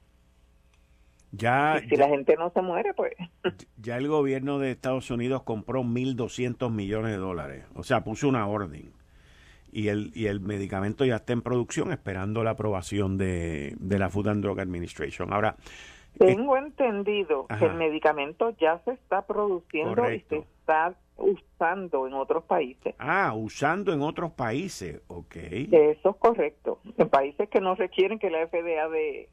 ya 1.32 1.80
si 1.88 1.96
la 1.96 2.08
gente 2.08 2.34
no 2.36 2.50
se 2.50 2.62
muere 2.62 2.94
pues 2.94 3.12
ya 3.76 3.96
el 3.96 4.08
gobierno 4.08 4.58
de 4.58 4.70
Estados 4.70 5.10
Unidos 5.10 5.42
compró 5.42 5.82
1.200 5.82 6.70
millones 6.70 7.12
de 7.12 7.18
dólares 7.18 7.64
o 7.74 7.82
sea 7.82 8.02
puso 8.02 8.28
una 8.28 8.46
orden 8.46 8.92
y 9.72 9.88
el 9.88 10.10
y 10.14 10.26
el 10.26 10.40
medicamento 10.40 11.04
ya 11.04 11.16
está 11.16 11.32
en 11.32 11.42
producción 11.42 11.92
esperando 11.92 12.44
la 12.44 12.50
aprobación 12.50 13.18
de, 13.18 13.74
de 13.78 13.98
la 13.98 14.10
Food 14.10 14.28
and 14.28 14.42
Drug 14.42 14.60
Administration 14.60 15.32
ahora 15.32 15.56
tengo 16.18 16.56
entendido 16.56 17.46
que 17.46 17.64
el 17.64 17.74
medicamento 17.74 18.50
ya 18.58 18.80
se 18.84 18.92
está 18.92 19.26
produciendo 19.26 20.10
y 20.12 20.20
se 20.20 20.38
está 20.38 20.94
usando 21.16 22.06
en 22.06 22.14
otros 22.14 22.44
países. 22.44 22.94
Ah, 22.98 23.32
usando 23.34 23.92
en 23.92 24.02
otros 24.02 24.32
países, 24.32 25.00
ok. 25.06 25.36
Eso 25.36 26.10
es 26.10 26.16
correcto. 26.16 26.80
En 26.98 27.08
países 27.08 27.48
que 27.48 27.60
no 27.60 27.74
requieren 27.74 28.18
que 28.18 28.30
la 28.30 28.46
FDA 28.46 28.88
de 28.88 29.28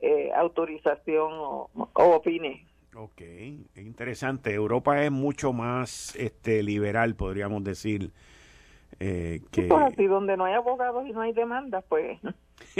eh, 0.00 0.30
autorización 0.34 1.32
o, 1.32 1.70
opine. 1.94 2.66
Ok, 2.94 3.20
interesante. 3.76 4.52
Europa 4.52 5.02
es 5.04 5.10
mucho 5.10 5.52
más 5.52 6.14
este 6.16 6.62
liberal, 6.62 7.14
podríamos 7.14 7.62
decir, 7.62 8.12
Eh, 8.98 9.42
que... 9.50 9.62
Pues 9.62 9.82
así, 9.92 10.06
donde 10.06 10.36
no 10.36 10.44
hay 10.44 10.54
abogados 10.54 11.06
y 11.06 11.12
no 11.12 11.20
hay 11.20 11.32
demandas, 11.32 11.84
pues... 11.88 12.18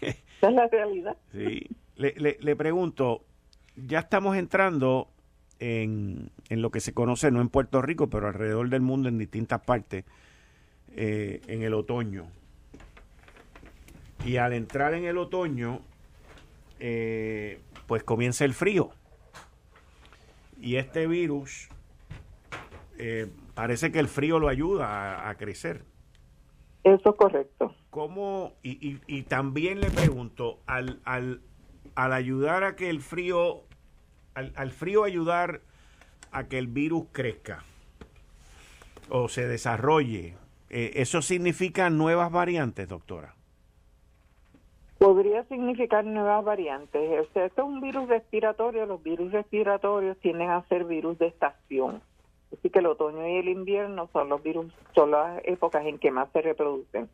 Esa 0.00 0.48
es 0.48 0.54
la 0.54 0.68
realidad. 0.68 1.16
Sí. 1.32 1.66
Le, 1.96 2.14
le, 2.16 2.36
le 2.40 2.56
pregunto, 2.56 3.24
ya 3.76 4.00
estamos 4.00 4.36
entrando 4.36 5.08
en, 5.58 6.30
en, 6.48 6.62
lo 6.62 6.70
que 6.70 6.80
se 6.80 6.94
conoce, 6.94 7.30
no 7.30 7.40
en 7.40 7.48
Puerto 7.48 7.82
Rico, 7.82 8.08
pero 8.08 8.28
alrededor 8.28 8.68
del 8.70 8.80
mundo 8.80 9.08
en 9.08 9.18
distintas 9.18 9.60
partes, 9.60 10.04
eh, 10.96 11.40
en 11.46 11.62
el 11.62 11.74
otoño. 11.74 12.26
Y 14.24 14.36
al 14.36 14.52
entrar 14.52 14.94
en 14.94 15.04
el 15.04 15.18
otoño, 15.18 15.80
eh, 16.78 17.60
pues 17.86 18.02
comienza 18.02 18.44
el 18.44 18.54
frío. 18.54 18.90
Y 20.60 20.76
este 20.76 21.06
virus, 21.06 21.68
eh, 22.98 23.28
parece 23.60 23.92
que 23.92 23.98
el 23.98 24.08
frío 24.08 24.38
lo 24.38 24.48
ayuda 24.48 25.28
a, 25.28 25.34
crecer. 25.34 25.84
Eso 26.82 27.10
es 27.10 27.16
correcto. 27.16 27.74
¿Cómo? 27.90 28.54
Y, 28.62 29.00
y, 29.06 29.22
también 29.24 29.82
le 29.82 29.90
pregunto, 29.90 30.60
al, 30.64 30.98
al, 31.04 31.42
al, 31.94 32.12
ayudar 32.14 32.64
a 32.64 32.74
que 32.74 32.88
el 32.88 33.02
frío, 33.02 33.64
al, 34.32 34.54
al 34.56 34.70
frío 34.70 35.04
ayudar 35.04 35.60
a 36.32 36.44
que 36.44 36.56
el 36.56 36.68
virus 36.68 37.08
crezca 37.12 37.62
o 39.10 39.28
se 39.28 39.46
desarrolle, 39.46 40.38
eh, 40.70 40.92
¿eso 40.94 41.20
significa 41.20 41.90
nuevas 41.90 42.32
variantes, 42.32 42.88
doctora? 42.88 43.34
Podría 44.96 45.44
significar 45.44 46.06
nuevas 46.06 46.42
variantes. 46.46 47.02
O 47.02 47.20
esto 47.20 47.44
es 47.44 47.58
un 47.58 47.82
virus 47.82 48.08
respiratorio. 48.08 48.86
Los 48.86 49.02
virus 49.02 49.32
respiratorios 49.32 50.16
tienden 50.20 50.48
a 50.48 50.66
ser 50.68 50.86
virus 50.86 51.18
de 51.18 51.26
estación. 51.26 52.00
Así 52.52 52.70
que 52.70 52.80
el 52.80 52.86
otoño 52.86 53.26
y 53.26 53.36
el 53.36 53.48
invierno 53.48 54.08
son 54.12 54.28
los 54.28 54.42
virus, 54.42 54.72
son 54.94 55.12
las 55.12 55.40
épocas 55.44 55.86
en 55.86 55.98
que 55.98 56.10
más 56.10 56.30
se 56.32 56.42
reproducen. 56.42 57.08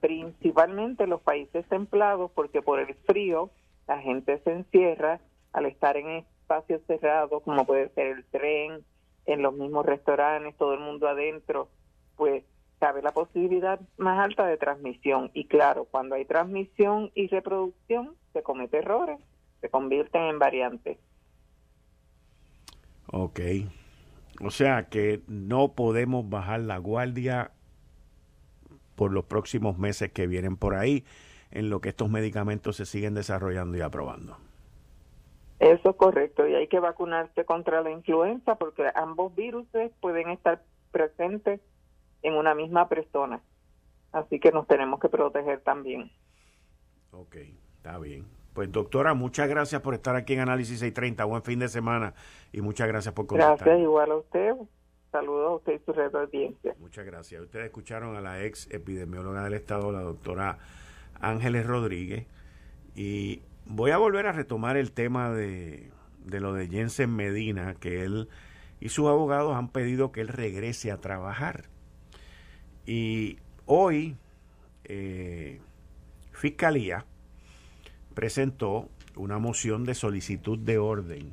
Principalmente 0.00 1.06
los 1.06 1.20
países 1.20 1.66
templados, 1.68 2.30
porque 2.34 2.62
por 2.62 2.80
el 2.80 2.94
frío 3.06 3.50
la 3.86 3.98
gente 3.98 4.38
se 4.44 4.52
encierra 4.52 5.20
al 5.52 5.66
estar 5.66 5.96
en 5.96 6.08
espacios 6.08 6.80
cerrados, 6.86 7.42
como 7.42 7.64
puede 7.66 7.88
ser 7.90 8.06
el 8.06 8.24
tren, 8.26 8.84
en 9.26 9.42
los 9.42 9.54
mismos 9.54 9.84
restaurantes, 9.84 10.56
todo 10.56 10.72
el 10.72 10.80
mundo 10.80 11.06
adentro, 11.06 11.68
pues 12.16 12.44
cabe 12.78 13.02
la 13.02 13.12
posibilidad 13.12 13.78
más 13.98 14.18
alta 14.18 14.46
de 14.46 14.56
transmisión. 14.56 15.30
Y 15.34 15.46
claro, 15.46 15.84
cuando 15.84 16.14
hay 16.14 16.24
transmisión 16.24 17.10
y 17.14 17.26
reproducción, 17.26 18.14
se 18.32 18.42
comete 18.42 18.78
errores, 18.78 19.18
se 19.60 19.68
convierten 19.68 20.22
en 20.22 20.38
variantes. 20.38 20.98
Ok. 23.10 23.40
O 24.40 24.50
sea 24.50 24.88
que 24.88 25.22
no 25.26 25.72
podemos 25.72 26.28
bajar 26.28 26.60
la 26.60 26.78
guardia 26.78 27.50
por 28.94 29.12
los 29.12 29.24
próximos 29.24 29.78
meses 29.78 30.12
que 30.12 30.26
vienen 30.26 30.56
por 30.56 30.74
ahí, 30.74 31.04
en 31.50 31.70
lo 31.70 31.80
que 31.80 31.90
estos 31.90 32.10
medicamentos 32.10 32.76
se 32.76 32.86
siguen 32.86 33.14
desarrollando 33.14 33.76
y 33.76 33.80
aprobando. 33.80 34.36
Eso 35.60 35.90
es 35.90 35.96
correcto, 35.96 36.46
y 36.46 36.54
hay 36.54 36.68
que 36.68 36.78
vacunarse 36.78 37.44
contra 37.44 37.80
la 37.80 37.90
influenza 37.90 38.56
porque 38.56 38.84
ambos 38.94 39.34
virus 39.34 39.66
pueden 40.00 40.30
estar 40.30 40.62
presentes 40.92 41.60
en 42.22 42.34
una 42.34 42.54
misma 42.54 42.88
persona. 42.88 43.40
Así 44.12 44.40
que 44.40 44.52
nos 44.52 44.66
tenemos 44.66 45.00
que 45.00 45.08
proteger 45.08 45.60
también. 45.60 46.10
Ok, 47.10 47.36
está 47.76 47.98
bien. 47.98 48.37
Pues 48.58 48.72
doctora, 48.72 49.14
muchas 49.14 49.48
gracias 49.48 49.80
por 49.82 49.94
estar 49.94 50.16
aquí 50.16 50.32
en 50.32 50.40
Análisis 50.40 50.80
630. 50.80 51.24
Buen 51.26 51.44
fin 51.44 51.60
de 51.60 51.68
semana 51.68 52.14
y 52.50 52.60
muchas 52.60 52.88
gracias 52.88 53.14
por 53.14 53.28
contestar. 53.28 53.56
Gracias 53.56 53.80
igual 53.80 54.10
a 54.10 54.16
usted. 54.16 54.54
Saludos 55.12 55.46
a 55.46 55.54
usted 55.54 55.72
y 55.74 55.84
su 55.84 55.92
red 55.92 56.10
de 56.10 56.18
audiencia. 56.18 56.74
Muchas 56.80 57.06
gracias. 57.06 57.40
Ustedes 57.40 57.66
escucharon 57.66 58.16
a 58.16 58.20
la 58.20 58.42
ex 58.42 58.68
epidemióloga 58.72 59.44
del 59.44 59.52
Estado, 59.52 59.92
la 59.92 60.00
doctora 60.00 60.58
Ángeles 61.20 61.68
Rodríguez. 61.68 62.26
Y 62.96 63.42
voy 63.64 63.92
a 63.92 63.96
volver 63.96 64.26
a 64.26 64.32
retomar 64.32 64.76
el 64.76 64.90
tema 64.90 65.30
de, 65.30 65.92
de 66.24 66.40
lo 66.40 66.52
de 66.52 66.66
Jensen 66.66 67.14
Medina, 67.14 67.76
que 67.76 68.02
él 68.02 68.28
y 68.80 68.88
sus 68.88 69.06
abogados 69.06 69.54
han 69.54 69.68
pedido 69.68 70.10
que 70.10 70.20
él 70.20 70.26
regrese 70.26 70.90
a 70.90 71.00
trabajar. 71.00 71.66
Y 72.86 73.38
hoy, 73.66 74.16
eh, 74.82 75.60
Fiscalía 76.32 77.06
presentó 78.18 78.90
una 79.14 79.38
moción 79.38 79.84
de 79.84 79.94
solicitud 79.94 80.58
de 80.58 80.76
orden. 80.76 81.30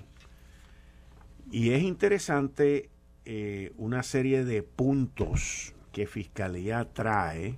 Y 1.51 1.71
es 1.71 1.81
interesante 1.81 2.91
eh, 3.25 3.73
una 3.75 4.03
serie 4.03 4.45
de 4.45 4.61
puntos 4.61 5.73
que 5.91 6.05
Fiscalía 6.05 6.87
trae 6.93 7.57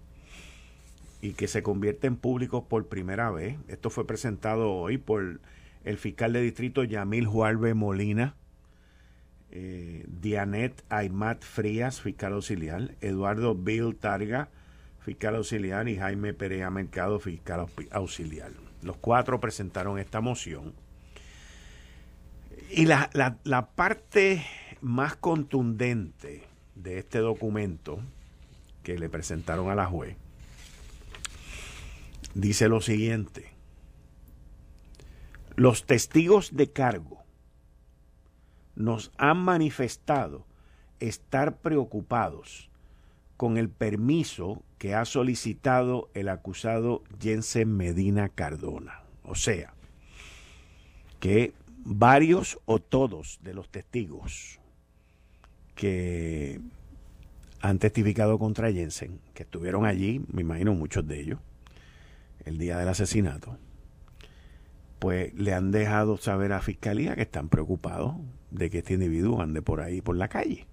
y 1.19 1.33
que 1.33 1.49
se 1.49 1.61
convierten 1.61 2.15
públicos 2.15 2.63
por 2.69 2.87
primera 2.87 3.29
vez. 3.29 3.57
Esto 3.67 3.89
fue 3.89 4.07
presentado 4.07 4.71
hoy 4.71 4.97
por 4.97 5.41
el 5.83 5.97
fiscal 5.97 6.31
de 6.31 6.41
distrito 6.41 6.85
Yamil 6.85 7.27
Juarbe 7.27 7.73
Molina 7.73 8.33
eh, 9.51 10.05
Dianet 10.07 10.85
Aymat 10.87 11.43
Frías, 11.43 11.99
fiscal 11.99 12.31
auxiliar, 12.31 12.95
Eduardo 13.01 13.55
Bill 13.55 13.93
Targa, 13.97 14.47
fiscal 15.01 15.35
auxiliar, 15.35 15.89
y 15.89 15.97
Jaime 15.97 16.33
Perea 16.33 16.69
Mercado, 16.69 17.19
fiscal 17.19 17.65
auxiliar. 17.91 18.66
Los 18.87 18.97
cuatro 18.97 19.39
presentaron 19.39 19.99
esta 19.99 20.21
moción. 20.21 20.73
Y 22.71 22.85
la, 22.85 23.09
la 23.43 23.67
parte 23.71 24.43
más 24.81 25.15
contundente 25.15 26.43
de 26.75 26.97
este 26.97 27.19
documento 27.19 27.99
que 28.83 28.97
le 28.97 29.09
presentaron 29.09 29.69
a 29.69 29.75
la 29.75 29.85
juez 29.85 30.17
dice 32.33 32.69
lo 32.69 32.81
siguiente. 32.81 33.51
Los 35.55 35.85
testigos 35.85 36.55
de 36.55 36.71
cargo 36.71 37.23
nos 38.75 39.11
han 39.17 39.39
manifestado 39.39 40.45
estar 40.99 41.57
preocupados 41.57 42.69
con 43.37 43.57
el 43.57 43.69
permiso 43.69 44.63
que 44.77 44.95
ha 44.95 45.05
solicitado 45.05 46.09
el 46.13 46.27
acusado 46.27 47.03
Jensen 47.21 47.77
Medina 47.77 48.29
Cardona. 48.29 49.03
O 49.23 49.35
sea, 49.35 49.73
que 51.19 51.53
varios 51.77 52.59
o 52.65 52.79
todos 52.79 53.39
de 53.43 53.53
los 53.53 53.69
testigos 53.69 54.59
que 55.75 56.59
han 57.61 57.79
testificado 57.79 58.37
contra 58.39 58.71
Jensen, 58.71 59.19
que 59.33 59.43
estuvieron 59.43 59.85
allí, 59.85 60.21
me 60.31 60.41
imagino 60.41 60.73
muchos 60.73 61.07
de 61.07 61.19
ellos, 61.19 61.39
el 62.45 62.57
día 62.57 62.77
del 62.77 62.89
asesinato, 62.89 63.57
pues 64.99 65.33
le 65.35 65.53
han 65.53 65.71
dejado 65.71 66.17
saber 66.17 66.53
a 66.53 66.61
Fiscalía 66.61 67.15
que 67.15 67.23
están 67.23 67.49
preocupados 67.49 68.15
de 68.51 68.69
que 68.69 68.79
este 68.79 68.95
individuo 68.95 69.41
ande 69.41 69.61
por 69.61 69.81
ahí, 69.81 70.01
por 70.01 70.15
la 70.15 70.27
calle. 70.27 70.65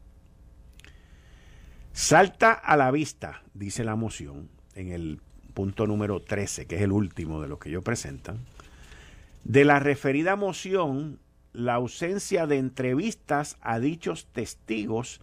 Salta 1.94 2.52
a 2.52 2.76
la 2.76 2.90
vista, 2.90 3.44
dice 3.54 3.84
la 3.84 3.94
moción, 3.94 4.48
en 4.74 4.90
el 4.90 5.20
punto 5.54 5.86
número 5.86 6.20
13, 6.20 6.66
que 6.66 6.74
es 6.74 6.82
el 6.82 6.90
último 6.90 7.40
de 7.40 7.46
los 7.46 7.60
que 7.60 7.68
ellos 7.68 7.84
presentan, 7.84 8.40
de 9.44 9.64
la 9.64 9.78
referida 9.78 10.34
moción, 10.34 11.20
la 11.52 11.74
ausencia 11.74 12.48
de 12.48 12.58
entrevistas 12.58 13.58
a 13.60 13.78
dichos 13.78 14.26
testigos, 14.32 15.20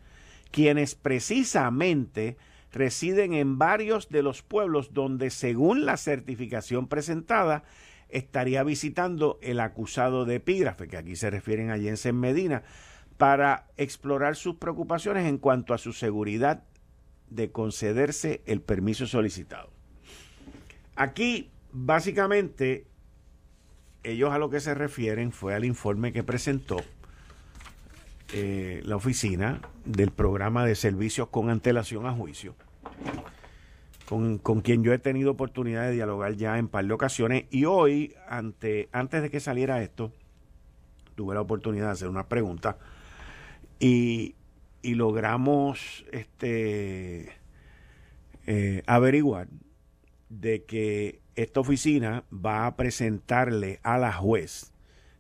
quienes 0.50 0.96
precisamente 0.96 2.38
residen 2.72 3.34
en 3.34 3.58
varios 3.58 4.08
de 4.08 4.24
los 4.24 4.42
pueblos 4.42 4.94
donde, 4.94 5.30
según 5.30 5.86
la 5.86 5.98
certificación 5.98 6.88
presentada, 6.88 7.66
estaría 8.08 8.64
visitando 8.64 9.40
el 9.42 9.60
acusado 9.60 10.24
de 10.24 10.36
epígrafe, 10.36 10.88
que 10.88 10.96
aquí 10.96 11.18
se 11.18 11.32
refieren 11.32 11.70
a 11.70 11.78
Jensen 11.78 12.18
Medina, 12.18 12.64
para 13.22 13.68
explorar 13.78 14.36
sus 14.36 14.56
preocupaciones 14.56 15.28
en 15.28 15.38
cuanto 15.38 15.76
a 15.76 15.78
su 15.78 15.94
seguridad 15.94 16.64
de 17.30 17.52
concederse 17.52 18.42
el 18.48 18.62
permiso 18.62 19.06
solicitado. 19.06 19.70
Aquí, 20.96 21.52
básicamente, 21.72 22.88
ellos 24.02 24.32
a 24.32 24.40
lo 24.40 24.50
que 24.50 24.60
se 24.60 24.74
refieren 24.74 25.32
fue 25.32 25.54
al 25.54 25.66
informe 25.66 26.12
que 26.12 26.24
presentó 26.24 26.78
eh, 28.34 28.82
la 28.86 28.96
oficina 28.96 29.62
del 29.86 30.10
programa 30.10 30.66
de 30.66 30.74
servicios 30.74 31.28
con 31.28 31.52
antelación 31.52 32.08
a 32.08 32.14
juicio 32.14 32.56
con, 34.08 34.40
quien 34.62 34.84
yo 34.84 34.94
he 34.94 34.98
tenido 34.98 35.30
oportunidad 35.30 35.84
de 35.84 35.92
dialogar 35.92 36.34
ya 36.38 36.58
en 36.58 36.68
par 36.68 36.86
de 36.86 36.94
ocasiones. 36.94 37.46
Y 37.52 37.66
hoy, 37.66 38.16
ante, 38.28 38.90
antes 38.92 39.22
de 39.22 39.30
que 39.30 39.40
saliera 39.40 39.84
esto, 39.84 40.12
tuve 41.14 41.36
la 41.36 41.42
oportunidad 41.42 41.86
de 41.86 41.92
hacer 41.92 42.08
una 42.10 42.28
pregunta 42.28 42.78
y, 43.82 44.36
logramos 44.84 46.06
este, 46.12 47.32
eh, 48.46 48.84
averiguar 48.86 49.48
de 50.30 50.64
que 50.64 51.20
esta 51.36 51.60
oficina 51.60 52.24
va 52.34 52.68
a 52.68 52.76
presentarle 52.76 53.80
a 53.84 53.98
la 53.98 54.14
juez 54.14 54.72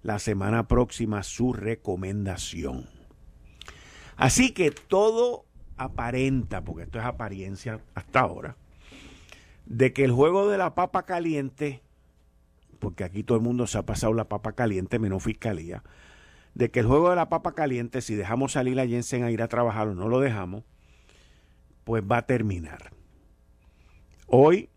la 0.03 0.19
semana 0.19 0.67
próxima 0.67 1.23
su 1.23 1.53
recomendación. 1.53 2.87
Así 4.15 4.51
que 4.51 4.71
todo 4.71 5.45
aparenta, 5.77 6.63
porque 6.63 6.83
esto 6.83 6.99
es 6.99 7.05
apariencia 7.05 7.81
hasta 7.95 8.19
ahora, 8.19 8.55
de 9.65 9.93
que 9.93 10.03
el 10.03 10.11
juego 10.11 10.49
de 10.49 10.57
la 10.57 10.75
papa 10.75 11.05
caliente, 11.05 11.81
porque 12.79 13.03
aquí 13.03 13.23
todo 13.23 13.37
el 13.37 13.43
mundo 13.43 13.65
se 13.65 13.79
ha 13.79 13.85
pasado 13.85 14.13
la 14.13 14.29
papa 14.29 14.53
caliente, 14.53 14.99
menos 14.99 15.23
fiscalía, 15.23 15.83
de 16.53 16.69
que 16.69 16.81
el 16.81 16.87
juego 16.87 17.09
de 17.09 17.15
la 17.15 17.29
papa 17.29 17.53
caliente, 17.53 18.01
si 18.01 18.15
dejamos 18.15 18.53
salir 18.53 18.79
a 18.79 18.87
Jensen 18.87 19.23
a 19.23 19.31
ir 19.31 19.41
a 19.41 19.47
trabajar 19.47 19.87
o 19.87 19.95
no 19.95 20.09
lo 20.09 20.19
dejamos, 20.19 20.63
pues 21.83 22.03
va 22.03 22.17
a 22.17 22.25
terminar. 22.25 22.91
Hoy, 24.27 24.69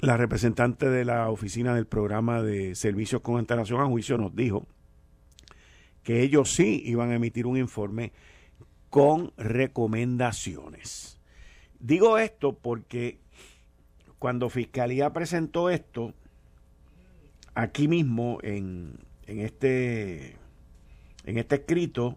la 0.00 0.16
representante 0.16 0.88
de 0.88 1.04
la 1.04 1.30
oficina 1.30 1.74
del 1.74 1.86
programa 1.86 2.42
de 2.42 2.74
servicios 2.74 3.22
con 3.22 3.38
antelación 3.38 3.80
a 3.80 3.86
juicio 3.86 4.18
nos 4.18 4.34
dijo 4.34 4.66
que 6.02 6.22
ellos 6.22 6.54
sí 6.54 6.82
iban 6.84 7.10
a 7.10 7.14
emitir 7.14 7.46
un 7.46 7.56
informe 7.56 8.12
con 8.90 9.32
recomendaciones. 9.36 11.18
Digo 11.80 12.18
esto 12.18 12.56
porque 12.58 13.18
cuando 14.18 14.50
Fiscalía 14.50 15.12
presentó 15.12 15.70
esto, 15.70 16.14
aquí 17.54 17.88
mismo 17.88 18.38
en, 18.42 18.98
en 19.26 19.40
este, 19.40 20.36
en 21.24 21.38
este 21.38 21.56
escrito, 21.56 22.16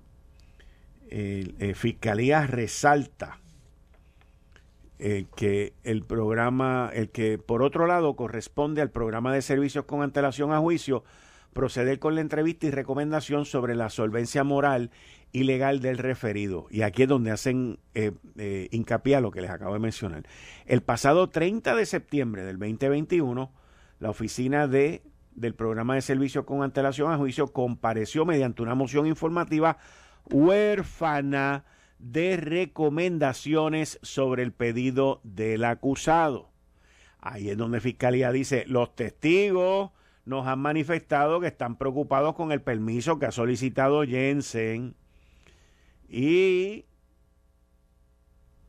eh, 1.10 1.74
Fiscalía 1.76 2.46
resalta 2.48 3.40
que 5.36 5.74
el 5.84 6.04
programa, 6.04 6.90
el 6.92 7.10
que 7.12 7.38
por 7.38 7.62
otro 7.62 7.86
lado 7.86 8.16
corresponde 8.16 8.82
al 8.82 8.90
programa 8.90 9.32
de 9.32 9.44
servicios 9.44 9.86
con 9.86 10.02
antelación 10.02 10.52
a 10.52 10.58
juicio, 10.58 11.04
proceder 11.58 11.98
con 11.98 12.14
la 12.14 12.22
entrevista 12.22 12.68
y 12.68 12.72
recomendación 12.72 13.46
sobre 13.46 13.74
la 13.74 13.90
solvencia 13.90 14.44
moral 14.44 14.92
y 15.32 15.44
legal 15.44 15.80
del 15.80 15.98
referido. 15.98 16.68
Y 16.70 16.84
aquí 16.84 17.02
es 17.02 17.10
donde 17.10 17.32
hacen 17.32 17.80
eh, 17.96 18.12
eh, 18.38 18.68
hincapié 18.72 19.16
a 19.16 19.22
lo 19.22 19.32
que 19.32 19.42
les 19.42 19.50
acabo 19.50 19.74
de 19.74 19.80
mencionar. 19.80 20.24
El 20.68 20.82
pasado 20.82 21.30
30 21.30 21.76
de 21.76 21.86
septiembre 21.88 22.44
del 22.44 22.60
2021, 22.60 23.52
la 24.00 24.10
oficina 24.12 24.68
de 24.68 25.02
del 25.38 25.54
programa 25.54 25.96
de 25.96 26.02
servicios 26.02 26.44
con 26.46 26.64
antelación 26.64 27.12
a 27.12 27.18
juicio 27.18 27.48
compareció 27.48 28.26
mediante 28.26 28.64
una 28.64 28.76
moción 28.76 29.06
informativa 29.08 29.78
huérfana 30.30 31.64
de 32.00 32.38
recomendaciones 32.38 34.00
sobre 34.02 34.44
el 34.44 34.52
pedido 34.52 35.22
del 35.24 35.64
acusado. 35.64 36.50
Ahí 37.20 37.50
es 37.50 37.58
donde 37.58 37.80
Fiscalía 37.80 38.32
dice, 38.32 38.66
los 38.68 38.96
testigos 38.96 39.92
nos 40.26 40.48
han 40.48 40.60
manifestado 40.60 41.40
que 41.40 41.48
están 41.48 41.78
preocupados 41.78 42.36
con 42.36 42.52
el 42.52 42.62
permiso 42.62 43.20
que 43.20 43.28
ha 43.28 43.32
solicitado 43.32 44.04
Jensen 44.04 44.96
y 46.10 46.86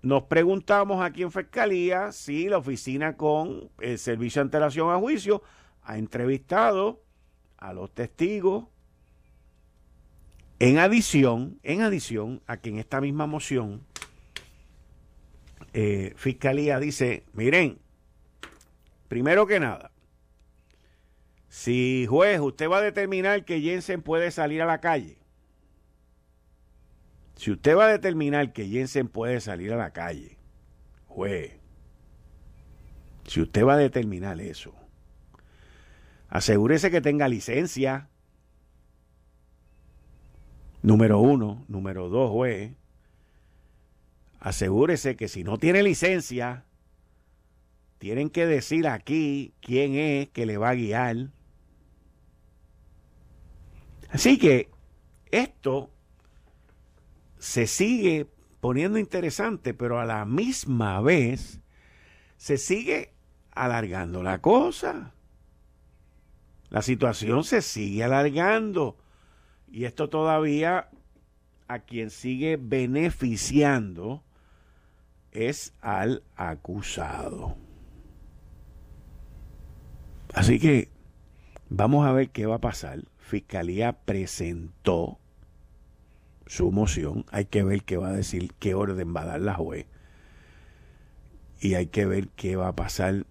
nos 0.03 0.25
preguntamos 0.25 1.03
aquí 1.03 1.23
en 1.23 1.33
Fiscalía 1.33 2.13
si 2.13 2.49
la 2.49 2.59
oficina 2.59 3.17
con 3.17 3.71
el 3.81 3.99
servicio 3.99 4.41
de 4.41 4.47
antelación 4.47 4.91
a 4.91 4.99
juicio 4.99 5.43
ha 5.89 5.97
entrevistado 5.97 7.03
a 7.57 7.73
los 7.73 7.91
testigos 7.95 8.67
en 10.59 10.79
adición, 10.79 11.59
en 11.63 11.81
adición 11.81 12.43
a 12.47 12.59
que 12.59 12.69
en 12.69 12.79
esta 12.79 13.01
misma 13.01 13.27
moción 13.27 13.81
eh, 15.73 16.13
Fiscalía 16.15 16.79
dice, 16.79 17.25
miren, 17.33 17.79
primero 19.09 19.47
que 19.47 19.61
nada, 19.61 19.91
si 21.49 22.05
juez, 22.07 22.39
usted 22.39 22.69
va 22.69 22.79
a 22.79 22.83
determinar 22.83 23.47
que 23.47 23.63
Jensen 23.63 24.03
puede 24.03 24.31
salir 24.31 24.61
a 24.61 24.67
la 24.67 24.83
calle, 24.83 25.17
si 27.37 27.51
usted 27.51 27.75
va 27.75 27.87
a 27.87 27.93
determinar 27.93 28.53
que 28.53 28.69
Jensen 28.69 29.09
puede 29.09 29.41
salir 29.41 29.73
a 29.73 29.79
la 29.79 29.95
calle, 29.95 30.37
juez, 31.07 31.59
si 33.27 33.41
usted 33.41 33.65
va 33.65 33.75
a 33.75 33.79
determinar 33.79 34.39
eso, 34.43 34.78
Asegúrese 36.29 36.91
que 36.91 37.01
tenga 37.01 37.29
licencia. 37.29 38.09
Número 40.83 41.19
uno. 41.19 41.65
Número 41.69 42.09
dos, 42.09 42.31
juez. 42.31 42.73
Asegúrese 44.41 45.17
que 45.17 45.29
si 45.29 45.43
no 45.43 45.59
tiene 45.59 45.83
licencia, 45.83 46.65
tienen 47.99 48.31
que 48.31 48.47
decir 48.47 48.87
aquí 48.87 49.53
quién 49.61 49.95
es 49.95 50.29
que 50.29 50.47
le 50.47 50.59
va 50.59 50.71
a 50.71 50.75
guiar. 50.75 51.31
Así 54.11 54.39
que 54.39 54.71
esto 55.31 55.91
se 57.39 57.67
sigue 57.67 58.27
poniendo 58.61 58.99
interesante, 58.99 59.75
pero 59.75 59.99
a 59.99 60.05
la 60.05 60.25
misma 60.25 61.01
vez 61.01 61.61
se 62.37 62.57
sigue 62.57 63.13
alargando 63.51 64.23
la 64.23 64.41
cosa. 64.41 65.15
La 66.71 66.83
situación 66.83 67.45
se 67.45 67.63
sigue 67.63 68.05
alargando 68.05 68.97
y 69.71 69.85
esto 69.85 70.09
todavía 70.09 70.89
a 71.67 71.81
quien 71.81 72.11
sigue 72.11 72.59
beneficiando 72.61 74.23
es 75.33 75.75
al 75.81 76.23
acusado. 76.37 77.57
Así 80.35 80.59
que 80.59 80.89
vamos 81.69 82.07
a 82.07 82.13
ver 82.13 82.31
qué 82.31 82.47
va 82.47 82.57
a 82.57 82.61
pasar. 82.61 83.05
Fiscalía 83.19 83.93
presentó 83.93 85.19
su 86.47 86.71
moción. 86.71 87.25
Hay 87.31 87.47
que 87.47 87.63
ver 87.63 87.83
qué 87.85 87.97
va 87.97 88.09
a 88.09 88.13
decir, 88.13 88.53
qué 88.59 88.75
orden 88.75 89.15
va 89.15 89.23
a 89.23 89.27
dar 89.27 89.41
la 89.41 89.55
juez. 89.55 89.87
Y 91.61 91.75
hay 91.75 91.87
que 91.87 92.07
ver 92.07 92.29
qué 92.29 92.57
va 92.57 92.69
a 92.69 92.77
pasar 92.77 93.27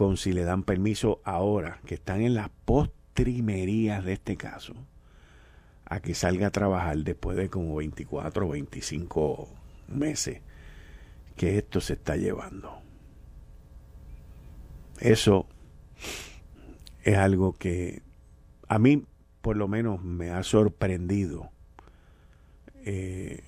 con 0.00 0.16
si 0.16 0.32
le 0.32 0.44
dan 0.44 0.62
permiso 0.62 1.20
ahora, 1.24 1.78
que 1.84 1.96
están 1.96 2.22
en 2.22 2.32
las 2.32 2.48
postrimerías 2.64 4.02
de 4.02 4.14
este 4.14 4.38
caso, 4.38 4.72
a 5.84 6.00
que 6.00 6.14
salga 6.14 6.46
a 6.46 6.50
trabajar 6.50 6.96
después 7.00 7.36
de 7.36 7.50
como 7.50 7.74
24 7.74 8.46
o 8.46 8.48
25 8.48 9.48
meses 9.88 10.40
que 11.36 11.58
esto 11.58 11.82
se 11.82 11.92
está 11.92 12.16
llevando. 12.16 12.80
Eso 15.00 15.46
es 17.02 17.18
algo 17.18 17.52
que 17.52 18.00
a 18.68 18.78
mí 18.78 19.04
por 19.42 19.58
lo 19.58 19.68
menos 19.68 20.02
me 20.02 20.30
ha 20.30 20.42
sorprendido 20.44 21.50
eh, 22.86 23.44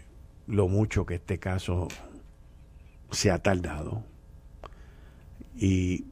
lo 0.47 0.69
mucho 0.69 1.07
que 1.07 1.15
este 1.15 1.39
caso 1.39 1.89
se 3.11 3.31
ha 3.31 3.39
tardado. 3.39 4.05
Y 5.57 6.12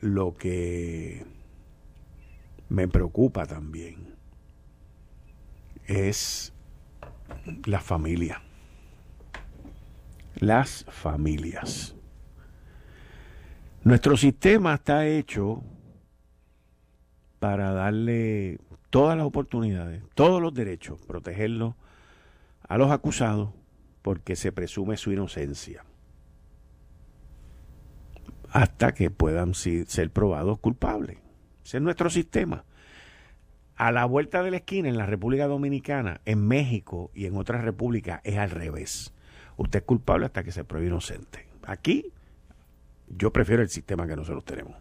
lo 0.00 0.36
que 0.36 1.24
me 2.68 2.86
preocupa 2.88 3.46
también 3.46 4.14
es 5.86 6.52
la 7.64 7.80
familia. 7.80 8.42
Las 10.36 10.84
familias. 10.88 11.96
Nuestro 13.82 14.16
sistema 14.16 14.74
está 14.74 15.06
hecho 15.06 15.62
para 17.38 17.72
darle 17.72 18.58
todas 18.90 19.16
las 19.16 19.26
oportunidades, 19.26 20.02
todos 20.14 20.42
los 20.42 20.52
derechos, 20.54 21.00
protegerlos 21.06 21.74
a 22.62 22.76
los 22.76 22.90
acusados 22.90 23.50
porque 24.02 24.36
se 24.36 24.52
presume 24.52 24.96
su 24.96 25.12
inocencia 25.12 25.84
hasta 28.50 28.92
que 28.92 29.10
puedan 29.10 29.54
ser 29.54 30.10
probados 30.10 30.58
culpables. 30.58 31.18
Ese 31.64 31.78
es 31.78 31.82
nuestro 31.82 32.10
sistema. 32.10 32.64
A 33.76 33.92
la 33.92 34.04
vuelta 34.06 34.42
de 34.42 34.50
la 34.50 34.56
esquina 34.58 34.88
en 34.88 34.98
la 34.98 35.06
República 35.06 35.46
Dominicana, 35.46 36.20
en 36.24 36.46
México 36.46 37.10
y 37.14 37.26
en 37.26 37.36
otras 37.36 37.62
repúblicas 37.62 38.20
es 38.24 38.36
al 38.38 38.50
revés. 38.50 39.12
Usted 39.56 39.80
es 39.80 39.84
culpable 39.84 40.26
hasta 40.26 40.42
que 40.42 40.52
se 40.52 40.64
pruebe 40.64 40.86
inocente. 40.86 41.46
Aquí 41.64 42.12
yo 43.08 43.32
prefiero 43.32 43.62
el 43.62 43.68
sistema 43.68 44.06
que 44.06 44.16
nosotros 44.16 44.44
tenemos. 44.44 44.76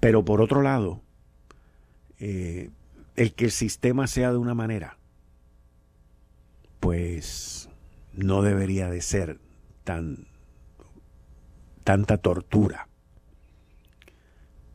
Pero 0.00 0.24
por 0.24 0.40
otro 0.40 0.62
lado, 0.62 1.00
eh, 2.18 2.70
el 3.16 3.34
que 3.34 3.46
el 3.46 3.50
sistema 3.50 4.06
sea 4.06 4.32
de 4.32 4.38
una 4.38 4.54
manera, 4.54 4.98
pues 6.80 7.68
no 8.12 8.42
debería 8.42 8.90
de 8.90 9.00
ser 9.00 9.38
tan 9.84 10.26
tanta 11.84 12.18
tortura 12.18 12.88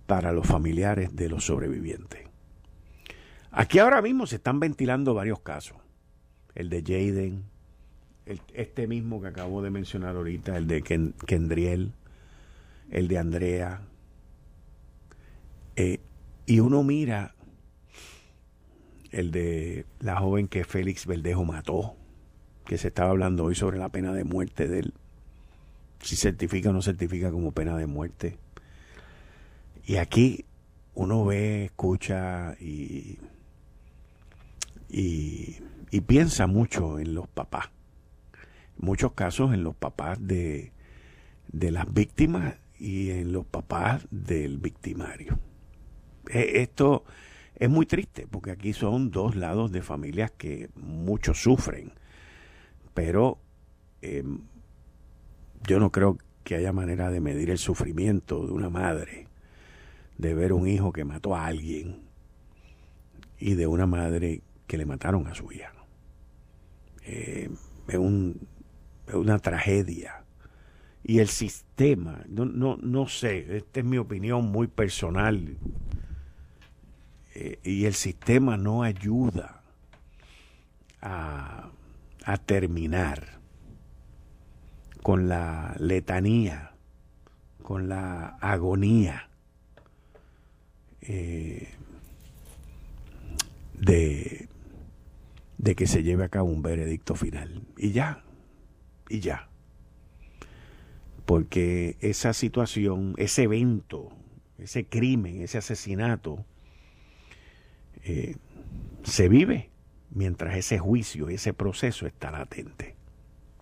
para 0.05 0.31
los 0.31 0.47
familiares 0.47 1.15
de 1.15 1.29
los 1.29 1.45
sobrevivientes. 1.45 2.27
Aquí 3.51 3.79
ahora 3.79 4.01
mismo 4.01 4.27
se 4.27 4.37
están 4.37 4.59
ventilando 4.59 5.13
varios 5.13 5.39
casos. 5.41 5.77
El 6.55 6.69
de 6.69 6.81
Jaden, 6.81 7.43
este 8.53 8.87
mismo 8.87 9.21
que 9.21 9.27
acabo 9.27 9.61
de 9.61 9.71
mencionar 9.71 10.15
ahorita, 10.15 10.55
el 10.55 10.67
de 10.67 10.81
Kendriel, 11.25 11.93
el 12.89 13.07
de 13.07 13.17
Andrea. 13.17 13.81
Eh, 15.75 15.99
y 16.45 16.59
uno 16.59 16.83
mira 16.83 17.35
el 19.11 19.31
de 19.31 19.85
la 19.99 20.17
joven 20.17 20.47
que 20.47 20.63
Félix 20.63 21.05
Verdejo 21.07 21.45
mató, 21.45 21.95
que 22.65 22.77
se 22.77 22.89
estaba 22.89 23.09
hablando 23.09 23.45
hoy 23.45 23.55
sobre 23.55 23.77
la 23.77 23.89
pena 23.89 24.13
de 24.13 24.23
muerte 24.23 24.67
de 24.67 24.79
él, 24.79 24.93
si 26.01 26.15
certifica 26.15 26.69
o 26.69 26.73
no 26.73 26.81
certifica 26.81 27.31
como 27.31 27.51
pena 27.51 27.77
de 27.77 27.87
muerte. 27.87 28.37
Y 29.85 29.97
aquí 29.97 30.45
uno 30.93 31.25
ve, 31.25 31.65
escucha 31.65 32.55
y, 32.59 33.17
y, 34.89 35.57
y 35.91 36.01
piensa 36.01 36.47
mucho 36.47 36.99
en 36.99 37.13
los 37.13 37.27
papás. 37.27 37.69
Muchos 38.77 39.13
casos 39.13 39.53
en 39.53 39.63
los 39.63 39.75
papás 39.75 40.19
de, 40.25 40.71
de 41.51 41.71
las 41.71 41.91
víctimas 41.93 42.55
y 42.77 43.11
en 43.11 43.33
los 43.33 43.45
papás 43.45 44.07
del 44.11 44.57
victimario. 44.57 45.39
E, 46.29 46.61
esto 46.61 47.03
es 47.55 47.69
muy 47.69 47.85
triste 47.85 48.27
porque 48.29 48.51
aquí 48.51 48.73
son 48.73 49.11
dos 49.11 49.35
lados 49.35 49.71
de 49.71 49.81
familias 49.81 50.31
que 50.31 50.69
muchos 50.75 51.41
sufren, 51.41 51.91
pero 52.93 53.39
em, 54.01 54.41
yo 55.67 55.79
no 55.79 55.91
creo 55.91 56.17
que 56.43 56.55
haya 56.55 56.73
manera 56.73 57.11
de 57.11 57.21
medir 57.21 57.49
el 57.49 57.57
sufrimiento 57.57 58.45
de 58.45 58.51
una 58.51 58.69
madre 58.69 59.29
de 60.19 60.33
ver 60.33 60.51
un 60.51 60.67
hijo 60.67 60.91
que 60.91 61.05
mató 61.05 61.33
a 61.33 61.45
alguien 61.45 62.01
y 63.39 63.55
de 63.55 63.67
una 63.67 63.87
madre 63.87 64.41
que 64.67 64.77
le 64.77 64.85
mataron 64.85 65.25
a 65.27 65.33
su 65.33 65.49
hija. 65.51 65.73
Em, 67.03 67.55
es, 67.87 67.95
un, 67.95 68.37
una 69.13 69.39
tragedia 69.39 70.25
y 71.03 71.19
el 71.19 71.29
sistema, 71.29 72.21
no, 72.27 72.43
no, 72.43 72.77
no 72.77 73.07
sé, 73.07 73.57
esta 73.57 73.79
es 73.79 73.85
mi 73.85 73.97
opinión 73.97 74.51
muy 74.51 74.67
personal, 74.67 75.57
eh, 77.33 77.59
y 77.63 77.85
el 77.85 77.93
sistema 77.93 78.57
no 78.57 78.83
ayuda 78.83 79.63
a, 81.01 81.71
a 82.25 82.37
terminar 82.37 83.38
con 85.03 85.29
la 85.29 85.75
letanía, 85.79 86.73
con 87.61 87.89
la 87.89 88.37
agonía 88.41 89.29
eh, 91.01 91.69
de, 93.73 94.47
de 95.57 95.75
que 95.75 95.87
se 95.87 96.03
lleve 96.03 96.25
a 96.25 96.29
cabo 96.29 96.49
un 96.49 96.61
veredicto 96.61 97.15
final. 97.15 97.63
Y 97.77 97.91
ya, 97.91 98.23
y 99.09 99.19
ya 99.19 99.49
porque 101.29 101.95
esa 101.99 102.33
situación, 102.33 103.13
ese 103.17 103.43
evento, 103.43 104.09
ese 104.57 104.87
crimen, 104.87 105.43
ese 105.43 105.59
asesinato, 105.59 106.43
eh, 108.03 108.35
se 109.03 109.29
vive 109.29 109.69
mientras 110.09 110.57
ese 110.57 110.79
juicio, 110.79 111.29
ese 111.29 111.53
proceso 111.53 112.07
está 112.07 112.31
latente 112.31 112.95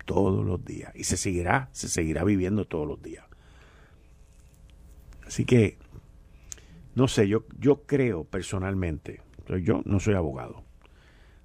todos 0.08 0.44
los 0.44 0.64
días 0.64 0.90
y 0.96 1.04
se 1.04 1.18
seguirá, 1.18 1.68
se 1.72 1.86
seguirá 1.86 2.24
viviendo 2.24 2.64
todos 2.64 2.88
los 2.88 3.00
días. 3.02 3.26
Así 5.26 5.44
que, 5.44 5.76
no 6.94 7.08
sé, 7.08 7.28
yo, 7.28 7.44
yo 7.60 7.82
creo 7.82 8.24
personalmente, 8.24 9.20
yo 9.62 9.82
no 9.84 10.00
soy 10.00 10.14
abogado, 10.14 10.64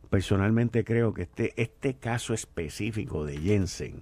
personalmente 0.10 0.86
creo 0.86 1.14
que 1.14 1.24
este, 1.24 1.54
este 1.62 1.96
caso 1.96 2.34
específico 2.34 3.26
de 3.26 3.38
Jensen, 3.38 4.02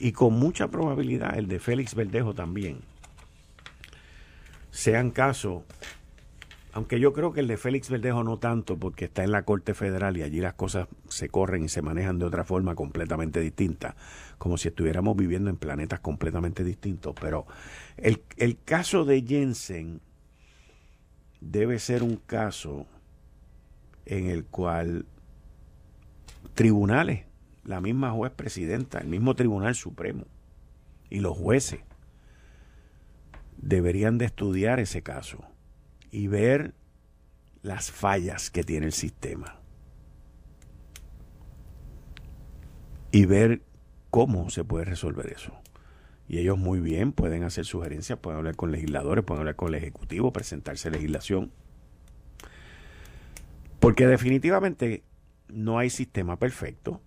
y 0.00 0.10
con 0.10 0.34
mucha 0.34 0.68
probabilidad 0.68 1.38
el 1.38 1.46
de 1.46 1.60
Félix 1.60 1.94
Verdejo 1.94 2.34
también, 2.34 2.80
sean 4.72 5.12
casos, 5.12 5.62
aunque 6.72 7.00
yo 7.00 7.12
creo 7.12 7.32
que 7.32 7.40
el 7.40 7.48
de 7.48 7.56
Félix 7.56 7.88
Verdejo 7.88 8.22
no 8.24 8.38
tanto, 8.38 8.78
porque 8.78 9.06
está 9.06 9.24
en 9.24 9.32
la 9.32 9.44
Corte 9.44 9.74
Federal 9.74 10.16
y 10.16 10.22
allí 10.22 10.40
las 10.40 10.54
cosas 10.54 10.88
se 11.08 11.28
corren 11.28 11.64
y 11.64 11.68
se 11.68 11.82
manejan 11.82 12.18
de 12.18 12.26
otra 12.26 12.44
forma 12.44 12.74
completamente 12.74 13.40
distinta, 13.40 13.96
como 14.36 14.58
si 14.58 14.68
estuviéramos 14.68 15.16
viviendo 15.16 15.48
en 15.50 15.56
planetas 15.56 16.00
completamente 16.00 16.64
distintos. 16.64 17.14
Pero 17.20 17.46
el, 17.96 18.20
caso 18.64 19.04
de 19.04 19.22
Jensen 19.22 20.00
debe 21.40 21.78
ser 21.78 22.02
un 22.02 22.16
caso 22.16 22.86
en 24.04 24.26
el 24.26 24.44
cual 24.44 25.06
tribunales 26.54 27.24
la 27.64 27.80
misma 27.80 28.10
juez 28.10 28.32
presidenta, 28.32 28.98
el 28.98 29.08
mismo 29.08 29.34
Tribunal 29.34 29.74
Supremo 29.74 30.24
y 31.10 31.20
los 31.20 31.36
jueces 31.36 31.80
deberían 33.56 34.18
de 34.18 34.26
estudiar 34.26 34.80
ese 34.80 35.02
caso 35.02 35.44
y 36.10 36.26
ver 36.26 36.74
las 37.62 37.90
fallas 37.90 38.50
que 38.50 38.64
tiene 38.64 38.86
el 38.86 38.92
sistema 38.92 39.58
y 43.10 43.24
ver 43.26 43.62
cómo 44.10 44.50
se 44.50 44.64
puede 44.64 44.84
resolver 44.84 45.32
eso. 45.32 45.52
Y 46.28 46.38
ellos 46.38 46.58
muy 46.58 46.80
bien 46.80 47.12
pueden 47.12 47.42
hacer 47.42 47.64
sugerencias, 47.64 48.18
pueden 48.18 48.38
hablar 48.38 48.54
con 48.54 48.70
legisladores, 48.70 49.24
pueden 49.24 49.40
hablar 49.40 49.56
con 49.56 49.68
el 49.68 49.76
Ejecutivo, 49.76 50.32
presentarse 50.32 50.90
legislación. 50.90 51.50
Porque 53.80 54.06
definitivamente 54.06 55.02
no 55.48 55.78
hay 55.78 55.88
sistema 55.88 56.38
perfecto. 56.38 57.00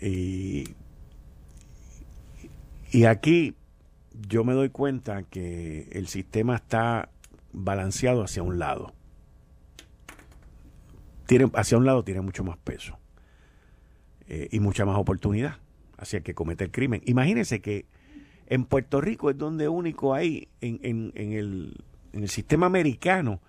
Y, 0.00 0.74
y 2.90 3.04
aquí 3.04 3.54
yo 4.28 4.44
me 4.44 4.52
doy 4.52 4.68
cuenta 4.68 5.22
que 5.22 5.88
el 5.92 6.06
sistema 6.08 6.56
está 6.56 7.08
balanceado 7.54 8.22
hacia 8.22 8.42
un 8.42 8.58
lado. 8.58 8.92
Tiene, 11.26 11.50
hacia 11.54 11.78
un 11.78 11.86
lado 11.86 12.04
tiene 12.04 12.20
mucho 12.20 12.44
más 12.44 12.58
peso 12.58 12.98
eh, 14.28 14.48
y 14.50 14.60
mucha 14.60 14.84
más 14.84 14.98
oportunidad 14.98 15.56
hacia 15.96 16.18
el 16.18 16.22
que 16.22 16.34
comete 16.34 16.64
el 16.64 16.70
crimen. 16.70 17.00
Imagínense 17.06 17.62
que 17.62 17.86
en 18.46 18.64
Puerto 18.66 19.00
Rico 19.00 19.30
es 19.30 19.38
donde 19.38 19.68
único 19.68 20.12
hay 20.12 20.48
en, 20.60 20.80
en, 20.82 21.12
en, 21.14 21.32
el, 21.32 21.84
en 22.12 22.22
el 22.24 22.28
sistema 22.28 22.66
americano 22.66 23.40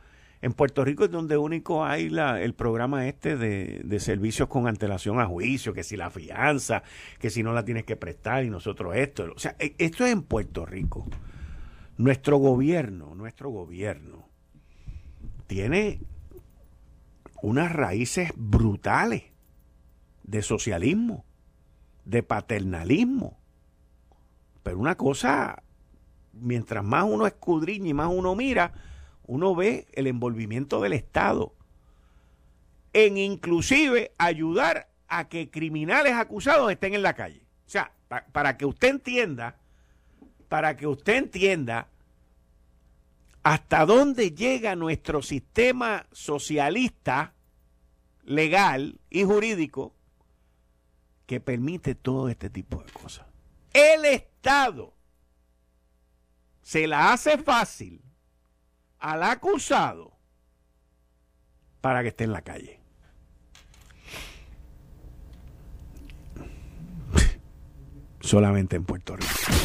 en 0.46 0.54
Puerto 0.54 0.86
Rico 0.86 1.06
es 1.06 1.10
donde 1.10 1.38
único 1.38 1.84
hay 1.84 2.08
la, 2.08 2.40
el 2.40 2.54
programa 2.54 3.08
este 3.08 3.36
de, 3.36 4.00
servicios 4.00 4.48
con 4.48 4.68
antelación 4.68 5.20
a 5.20 5.26
juicio, 5.26 5.74
que 5.74 5.84
si 5.84 5.98
la 5.98 6.12
fianza, 6.12 6.84
que 7.18 7.32
si 7.32 7.42
no 7.42 7.52
la 7.52 7.66
tienes 7.66 7.84
que 7.84 7.96
prestar 7.96 8.44
y 8.44 8.52
nosotros 8.52 8.96
esto. 8.96 9.34
O 9.36 9.40
sea, 9.40 9.56
e, 9.58 9.74
esto 9.80 10.06
es 10.06 10.12
en 10.12 10.22
Puerto 10.22 10.64
Rico. 10.64 11.08
Nuestro 11.98 12.38
gobierno, 12.38 13.16
nuestro 13.16 13.50
gobierno 13.50 14.28
tiene 15.48 16.02
unas 17.42 17.72
raíces 17.72 18.32
brutales 18.36 19.24
de 20.24 20.42
socialismo, 20.42 21.26
de 22.04 22.24
paternalismo. 22.24 23.40
Pero 24.64 24.80
una 24.80 24.96
cosa, 24.96 25.64
mientras 26.34 26.84
más 26.84 27.06
uno 27.06 27.28
escudriña 27.28 27.90
y 27.90 27.94
más 27.94 28.12
uno 28.12 28.36
mira, 28.36 28.74
uno 29.28 29.56
ve 29.56 29.88
el 29.94 30.08
envolvimiento 30.08 30.82
del 30.82 30.94
Estado 30.94 31.56
en 32.94 33.18
inclusive 33.18 34.14
ayudar 34.18 34.90
a 35.08 35.28
que 35.28 35.50
criminales 35.50 36.14
acusados 36.14 36.72
estén 36.72 36.94
en 36.94 37.04
la 37.04 37.14
calle. 37.14 37.46
O 37.66 37.70
sea, 37.70 37.92
para 38.32 38.58
que 38.58 38.66
usted 38.66 38.90
entienda, 38.90 39.60
para 40.48 40.76
que 40.76 40.88
usted 40.88 41.16
entienda 41.16 41.90
hasta 43.44 43.86
dónde 43.86 44.32
llega 44.32 44.76
nuestro 44.76 45.22
sistema 45.22 46.08
socialista, 46.12 47.36
legal 48.24 49.00
y 49.10 49.24
jurídico 49.24 49.94
que 51.28 51.40
permite 51.40 51.94
todo 51.94 52.30
este 52.30 52.50
tipo 52.50 52.82
de 52.84 52.92
cosas. 52.92 53.28
El 53.72 54.06
Estado 54.06 54.96
se 56.64 56.88
la 56.88 57.14
hace 57.14 57.38
fácil 57.38 58.02
al 58.98 59.22
acusado 59.22 60.18
para 61.82 62.02
que 62.02 62.08
esté 62.08 62.24
en 62.24 62.32
la 62.32 62.42
calle. 62.42 62.80
Solamente 68.22 68.76
en 68.76 68.86
Puerto 68.86 69.16
Rico. 69.16 69.65